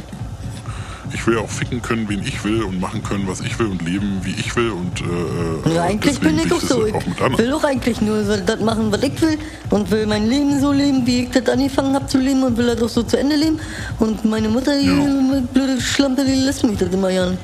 [1.15, 3.81] Ich will auch ficken können, wen ich will und machen können, was ich will und
[3.81, 6.85] leben, wie ich will und äh, Ja, eigentlich bin ich auch so.
[6.85, 6.93] Ich
[7.37, 9.37] will doch eigentlich nur das machen, was ich will
[9.71, 12.67] und will mein Leben so leben, wie ich das angefangen habe zu leben und will
[12.67, 13.59] das auch so zu Ende leben.
[13.99, 15.41] Und meine Mutter, die Ja.
[15.53, 17.37] blöde Schlampe, die lässt mich das immer gern.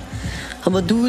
[0.64, 1.08] Aber du,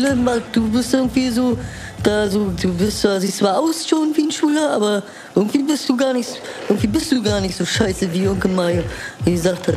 [0.52, 1.58] du bist irgendwie so,
[2.02, 5.02] da so, du bist zwar, siehst zwar aus schon wie ein Schüler, aber
[5.34, 8.82] irgendwie bist du gar nicht, irgendwie bist du gar nicht so scheiße wie Onkel Mario
[9.24, 9.76] gesagt hat.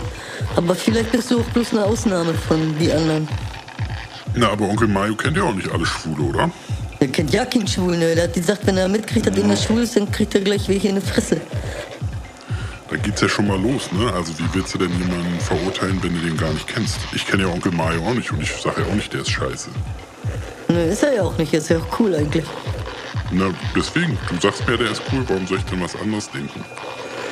[0.55, 3.28] Aber vielleicht bist du auch bloß eine Ausnahme von die anderen.
[4.36, 6.51] Na, aber Onkel Mario kennt ja auch nicht alle Schwule, oder?
[6.99, 8.15] Der kennt ja keinen Schwulen, ne?
[8.15, 10.88] Der hat gesagt, wenn er mitkriegt, dass irgendwas schwul ist, dann kriegt er gleich welche
[10.89, 11.39] in die Fresse.
[12.89, 14.11] Da geht's ja schon mal los, ne?
[14.13, 16.97] Also wie willst du denn jemanden verurteilen, wenn du den gar nicht kennst?
[17.13, 19.32] Ich kenne ja Onkel Mario auch nicht und ich sage ja auch nicht, der ist
[19.32, 19.69] scheiße.
[20.76, 22.43] Ne, ist er ja auch nicht, ist ja auch cool eigentlich.
[23.32, 23.45] Na,
[23.76, 26.63] deswegen, du sagst mir, der ist cool, warum soll ich denn was anderes denken?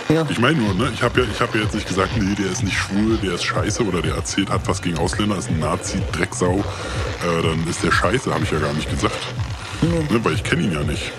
[0.10, 0.26] Ja.
[0.30, 2.52] Ich meine nur, ne, ich habe ja, ich hab ja jetzt nicht gesagt, nee, der
[2.52, 5.60] ist nicht schwul, der ist scheiße oder der erzählt hat was gegen Ausländer, ist ein
[5.60, 9.16] Nazi, Drecksau, äh, dann ist der scheiße, habe ich ja gar nicht gesagt.
[9.82, 11.12] Ne, weil ich kenne ihn ja nicht.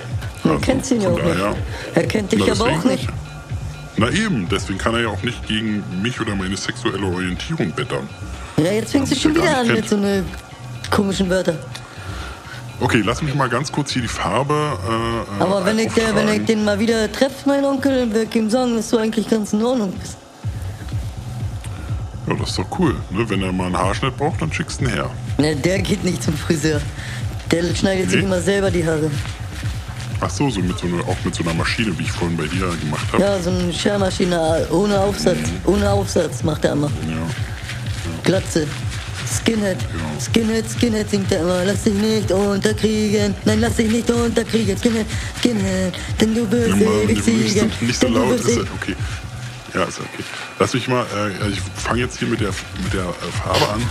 [0.43, 1.27] Du Also, kennst ihn ja auch nicht.
[1.27, 1.57] daher-
[1.95, 3.09] Er kennt dich Na, aber auch nicht.
[3.97, 8.09] Na eben, deswegen kann er ja auch nicht gegen mich oder meine sexuelle Orientierung wettern.
[8.57, 9.77] Ja, jetzt fängst du schon wieder nicht an kennt.
[9.81, 10.25] mit so ne
[10.91, 11.59] komischen Wörtern.
[12.81, 14.55] Okay, lass mich mal ganz kurz hier die Farbe.
[15.39, 18.13] Äh, Aber äh, wenn ich, der, wenn ich den mal wieder treffe, mein Onkel, dann
[18.15, 20.17] werde ich ihm sagen, dass du eigentlich ganz in Ordnung bist.
[22.27, 22.95] Ja, das ist doch cool.
[23.11, 23.29] Ne?
[23.29, 25.11] Wenn er mal einen Haarschnitt braucht, dann schickst du ihn her.
[25.39, 26.81] Ne, der geht nicht zum Friseur.
[27.51, 28.27] Der schneidet sich Nee?
[28.27, 29.11] immer selber die Haare.
[30.21, 32.47] Ach so, so mit so einer, auch mit so einer Maschine, wie ich vorhin bei
[32.47, 33.23] dir gemacht habe.
[33.23, 35.37] Ja, so eine Schermaschine ohne Aufsatz.
[35.67, 36.87] Ohne Aufsatz macht er immer.
[36.87, 37.17] Ja.
[38.23, 38.67] Glatze.
[39.43, 39.79] Skinhead.
[40.21, 41.65] Skinhead, Skinhead singt er immer.
[41.65, 43.35] Lass dich nicht unterkriegen.
[43.45, 44.77] Nein, lass dich nicht unterkriegen.
[44.79, 45.07] Skinhead,
[45.41, 45.95] Skinhead.
[46.21, 47.71] Denn du wirst mal, ewig siegen.
[47.81, 48.97] nicht so laut, ist ewig- okay.
[49.75, 50.23] Ja, ist okay.
[50.61, 52.51] Lass mich mal, äh, ich fange jetzt hier mit der,
[52.83, 53.83] mit der äh, Farbe an.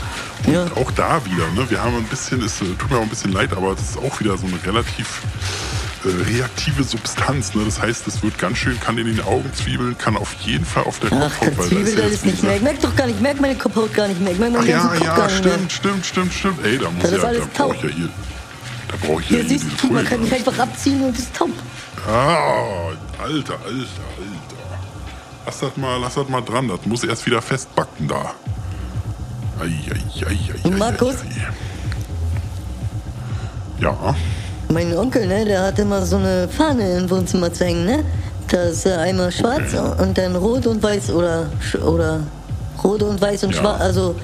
[0.46, 0.66] Und Ja.
[0.76, 1.70] auch da wieder, ne?
[1.70, 4.18] Wir haben ein bisschen, es tut mir auch ein bisschen leid, aber das ist auch
[4.20, 5.22] wieder so eine relativ
[6.06, 7.54] reaktive Substanz.
[7.56, 7.64] Ne?
[7.66, 10.84] Das heißt, es wird ganz schön, kann in den Augen zwiebeln, kann auf jeden Fall
[10.84, 12.54] auf der Ach, Kopfhaut, der weil da Zwiebel, ja das ist nicht mehr.
[12.56, 14.32] Ich gesagt- merk doch gar nicht, ich merk meine Kopfhaut gar nicht mehr.
[14.34, 16.66] Ich merk meinen Ach ja, Kopf ja, gar nicht stimmt, stimmt, stimmt, stimmt.
[16.66, 18.10] Ey, da muss Das ja, da brauche ich ja hier,
[18.90, 20.10] da brauche ich ja Hier hier siehst diese du, man Folie.
[20.10, 21.50] kann mich einfach abziehen und ist taub.
[22.08, 22.12] Ah,
[23.20, 23.84] Alter, Alter, Alter.
[25.46, 26.68] Lass das mal, lass das mal dran.
[26.68, 28.34] Das muss erst wieder festbacken da.
[29.60, 31.16] Ei, ei, ei, ei, Und ei, Markus?
[31.16, 31.54] ei, ei.
[33.80, 34.16] Ja,
[34.74, 38.04] Mein Onkel, ne, der hat immer so eine Fahne im Wohnzimmer zu hängen, ne?
[38.48, 41.46] Da ist äh, einmal schwarz und dann rot und weiß oder,
[41.86, 42.22] oder
[42.84, 43.62] rot und weiß und Ja.
[43.62, 44.16] schwarz, also,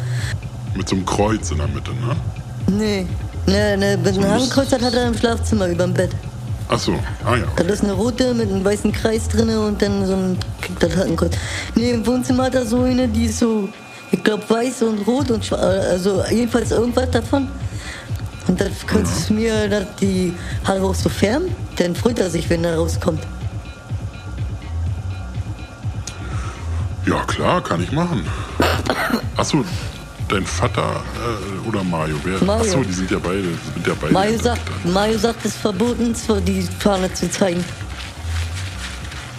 [0.76, 2.16] mit so einem Kreuz in der Mitte, ne?
[2.68, 3.06] nee.
[3.46, 6.12] Ne, ne, mit einem So Hakenkreuz das hat er im Schlafzimmer überm Bett.
[6.68, 6.94] Ach so,
[7.26, 7.46] ah ja.
[7.56, 10.38] Das ist eine rote mit einem weißen Kreis drinne und dann so ein
[10.80, 11.34] das hat ein Kreuz.
[11.76, 13.70] Nee, im Wohnzimmer hat er so eine, die ist so,
[14.12, 17.48] ich glaube weiß und rot und schwarz, also jedenfalls irgendwas davon.
[18.50, 20.34] Und dann könntest du mir das die
[20.66, 23.22] Haare auch so färben, dann freut er sich, wenn er rauskommt.
[27.06, 28.26] Ja, klar, kann ich machen.
[29.38, 29.64] Ach so,
[30.28, 31.04] dein Vater
[31.64, 32.16] äh, oder Mario?
[32.24, 32.44] Wer?
[32.44, 32.72] Mario.
[32.72, 34.14] Ach so, die sind ja beide, sind ja beide.
[34.14, 36.16] Mario sagt, Mario sagt, es ist verboten,
[36.48, 37.64] die Fahne zu zeigen.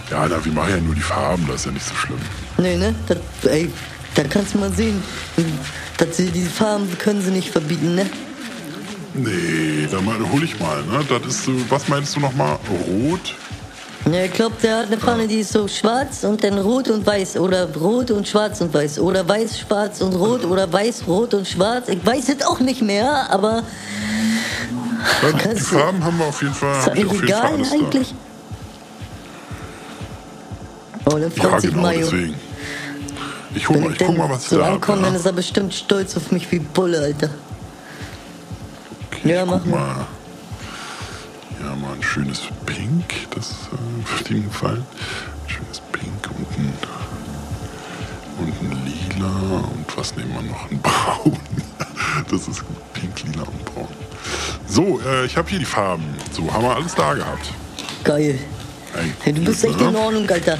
[0.09, 2.19] Ja, na, wir machen ja nur die Farben, das ist ja nicht so schlimm.
[2.57, 2.95] Nee, ne?
[3.09, 3.17] Das,
[3.51, 3.69] ey,
[4.15, 5.03] da kannst du mal sehen,
[5.97, 8.09] dass sie die Farben können sie nicht verbieten, ne?
[9.13, 11.03] Nee, dann mal, hol ich mal, ne?
[11.09, 12.57] Das ist so, was meinst du nochmal?
[12.87, 13.35] Rot?
[14.11, 17.05] Ja, ich glaube, der hat eine Fahne, die ist so schwarz und dann rot und
[17.05, 17.37] weiß.
[17.37, 18.99] Oder rot und schwarz und weiß.
[18.99, 20.43] Oder weiß, schwarz und rot.
[20.45, 21.87] Oder weiß, rot und schwarz.
[21.89, 23.63] Ich weiß es auch nicht mehr, aber
[25.43, 27.75] die du- Farben haben wir auf jeden Fall, ist hab das egal alles da.
[27.75, 28.15] eigentlich?
[31.05, 31.99] Oh, dann Ja, freut sich genau, Mario.
[32.05, 32.35] deswegen.
[33.53, 35.01] Ich Wenn mal, ich guck mal, was so da ankomme, habe.
[35.07, 35.19] dann Ja.
[35.19, 37.29] ist er bestimmt stolz auf mich wie Bulle, Alter.
[39.23, 40.05] Ja, mach guck mal.
[41.59, 44.83] Ja, mal ein schönes Pink, das äh, wird ihm gefallen.
[45.45, 46.73] Ein schönes Pink und ein,
[48.39, 50.69] und ein Lila und was nehmen wir noch?
[50.71, 51.37] Ein Braun.
[52.29, 53.87] Das ist gut, Pink, Lila und Braun.
[54.67, 56.03] So, äh, ich habe hier die Farben.
[56.31, 57.51] So, haben wir alles da gehabt.
[58.03, 58.37] Geil.
[58.95, 59.89] Ey, Hey, du bist gut, echt ne?
[59.89, 60.57] in Ordnung, Alter.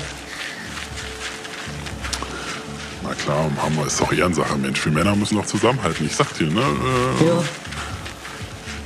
[3.03, 4.83] Na klar, Hammer ist doch Ehrensache, Mensch.
[4.85, 6.05] Wir Männer müssen doch zusammenhalten.
[6.05, 6.61] Ich sag dir, ne?
[6.61, 7.43] Äh, Ja.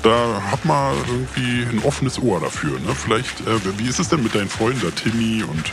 [0.06, 2.74] Da hab mal irgendwie ein offenes Ohr dafür.
[2.80, 2.94] Ne?
[2.94, 5.64] Vielleicht, äh, wie ist es denn mit deinen Freunden, da Timmy und,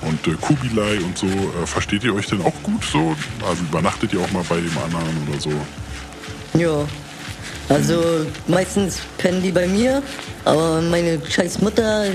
[0.00, 1.28] und äh, Kubilai und so?
[1.28, 3.14] Äh, versteht ihr euch denn auch gut so?
[3.48, 5.52] Also übernachtet ihr auch mal bei dem anderen oder so?
[6.58, 6.88] Ja.
[7.68, 10.02] Also meistens pennen die bei mir,
[10.44, 12.06] aber meine scheiß Mutter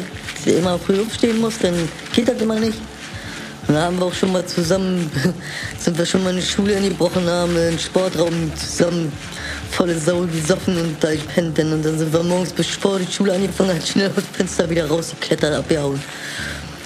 [0.45, 1.75] immer früh aufstehen muss, dann
[2.11, 2.77] geht das immer nicht.
[3.67, 5.09] Und Und da haben wir auch schon mal zusammen,
[5.79, 9.11] sind wir schon mal in die Schule angebrochen, haben einen Sportraum zusammen
[9.75, 11.57] volle Sau gesoffen und da gepennt.
[11.59, 14.87] Und dann sind wir morgens, bevor die Schule angefangen hat, schnell aus dem Fenster wieder
[14.87, 16.01] rausgeklettert, abgehauen.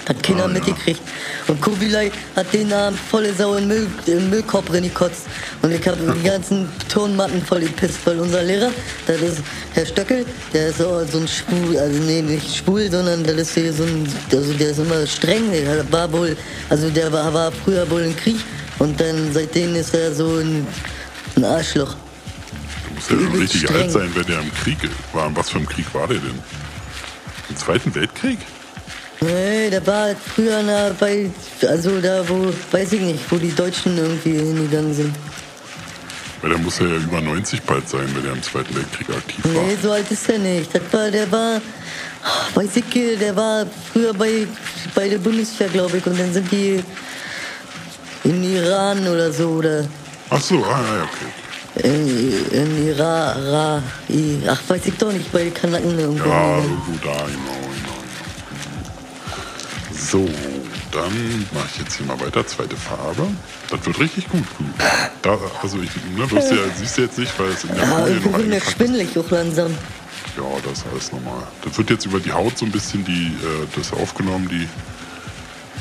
[0.07, 0.53] Hat keiner Ah, ja.
[0.53, 1.01] mitgekriegt.
[1.49, 5.23] Und Kubilai hat den Abend volle Sau in den, Müll, in Müllkorb gekotzt.
[5.61, 8.71] Und ich habe die ganzen Turnmatten voll gepisst, weil unser Lehrer,
[9.05, 9.39] das ist
[9.73, 13.53] Herr Stöckel, der ist auch so ein Schwul, also nee, nicht schwul, sondern der ist
[13.53, 16.37] hier so ein, also der ist immer streng, der war wohl,
[16.69, 18.37] also der war, war früher wohl im Krieg
[18.79, 20.65] und dann seitdem ist er so ein,
[21.35, 21.95] ein Arschloch.
[23.09, 23.81] Musst ja schon richtig streng.
[23.81, 24.77] alt sein, wenn der im Krieg
[25.13, 25.35] war.
[25.35, 26.39] Was für ein Krieg war der denn?
[27.49, 28.39] Im Zweiten Weltkrieg?
[29.21, 31.29] Nee, der war früher na, bei,
[31.67, 35.15] also da wo, weiß ich nicht, wo die Deutschen irgendwie hingegangen sind.
[36.41, 39.63] Weil der muss ja über 90 bald sein, wenn er im Zweiten Weltkrieg aktiv war.
[39.63, 40.73] Nee, so alt ist er nicht.
[40.73, 41.59] Das war, der war,
[42.23, 44.45] oh, weiß ich, der war früher bei,
[44.93, 46.83] bei der Bundeswehr, glaube ich, und dann sind die
[48.23, 49.87] in Iran oder so, oder
[50.29, 51.46] Ach so, ah, ja, okay.
[51.75, 56.27] In, in Iran, Ra, I, ach, weiß ich doch nicht, bei den Kanaken irgendwo.
[56.29, 57.97] Ja, irgendwo da, genau, genau.
[59.93, 60.27] So,
[60.91, 62.45] dann mache ich jetzt hier mal weiter.
[62.47, 63.27] Zweite Farbe.
[63.69, 64.43] Das wird richtig gut.
[65.21, 67.83] Da, also, ich, ne, wirst du ja, siehst du jetzt nicht, weil es in der
[67.83, 68.77] Ja, Folie irgendwo noch bin eingepackt ist.
[68.77, 69.71] schwindelig auch langsam.
[70.37, 71.43] Ja, das ist alles normal.
[71.63, 74.67] Das wird jetzt über die Haut so ein bisschen die, äh, das aufgenommen, die,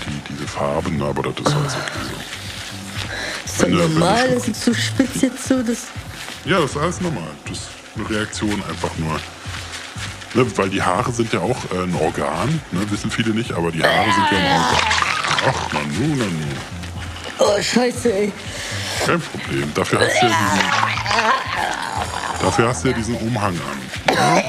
[0.07, 2.36] die, diese Farben, aber das ist alles okay so.
[3.57, 5.79] Ist das normal, dass ich so spitz jetzt so, das,
[6.45, 7.31] Ja, das ist alles normal.
[7.49, 9.19] Das ist eine Reaktion einfach nur.
[10.35, 13.73] Ne, weil die Haare sind ja auch äh, ein Organ, ne, wissen viele nicht, aber
[13.73, 14.79] die Haare sind ja ein Organ.
[15.49, 16.47] Ach, Nanu, Nanu.
[17.39, 18.33] oh, scheiße, ey.
[19.07, 19.73] Kein Problem.
[19.75, 20.61] Dafür hast du ja diesen,
[22.43, 24.15] dafür hast du ja diesen Umhang an.
[24.15, 24.43] Ja?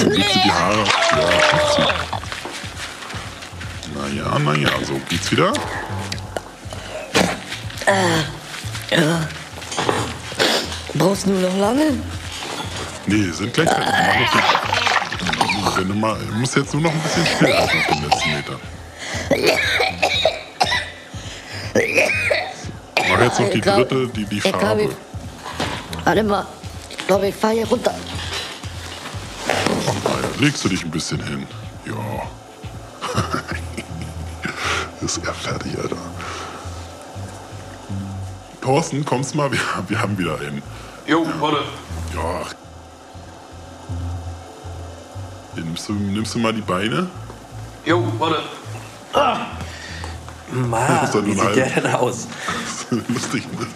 [0.00, 0.84] So, legst du die Haare.
[1.12, 2.13] Ja,
[4.38, 5.52] naja, naja, so geht's wieder.
[10.94, 11.92] Brauchst du nur noch lange?
[13.06, 14.28] Nee, sind gleich fertig.
[15.62, 18.60] Mach noch mal, du musst jetzt nur noch ein bisschen schneller auf den letzten Meter.
[23.08, 24.82] Mach jetzt noch die glaub- dritte, die, die Farbe.
[24.84, 24.90] ich-
[26.04, 26.46] Warte mal,
[26.90, 27.94] ich glaube, ich fahre hier runter.
[29.48, 31.46] Ach naja, legst du dich ein bisschen hin.
[35.04, 35.96] Ist er fertig, Alter.
[38.62, 40.62] Thorsten, kommst mal, wir, wir haben wieder einen.
[41.06, 41.58] Jo, warte.
[42.14, 42.40] Ja.
[42.42, 42.54] ach.
[45.54, 47.06] Hier, nimmst, du, nimmst du mal die Beine?
[47.84, 48.42] Jo, warte.
[50.50, 52.26] Mann, ist doch wie sieht ein der denn aus?
[52.90, 53.46] Lustig.
[53.52, 53.66] ne?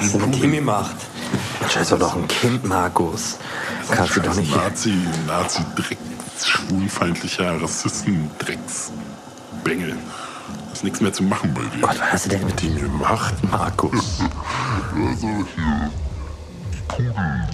[0.00, 0.96] Was gemacht?
[1.60, 3.38] Mensch, er ist doch ein Kind, Markus.
[3.90, 4.54] Kannst du doch nicht...
[4.54, 4.94] Nazi,
[5.26, 5.98] Nazi, Dreck,
[6.40, 8.92] schwulenfeindlicher Rassisten, Drecks,
[9.64, 9.96] Bengel.
[10.78, 11.80] Ist nichts mehr zu machen bei dir.
[11.80, 14.20] Gott, was hast du denn mit ihm gemacht, Markus?
[14.94, 15.90] Also hier,
[16.86, 17.48] Pudel,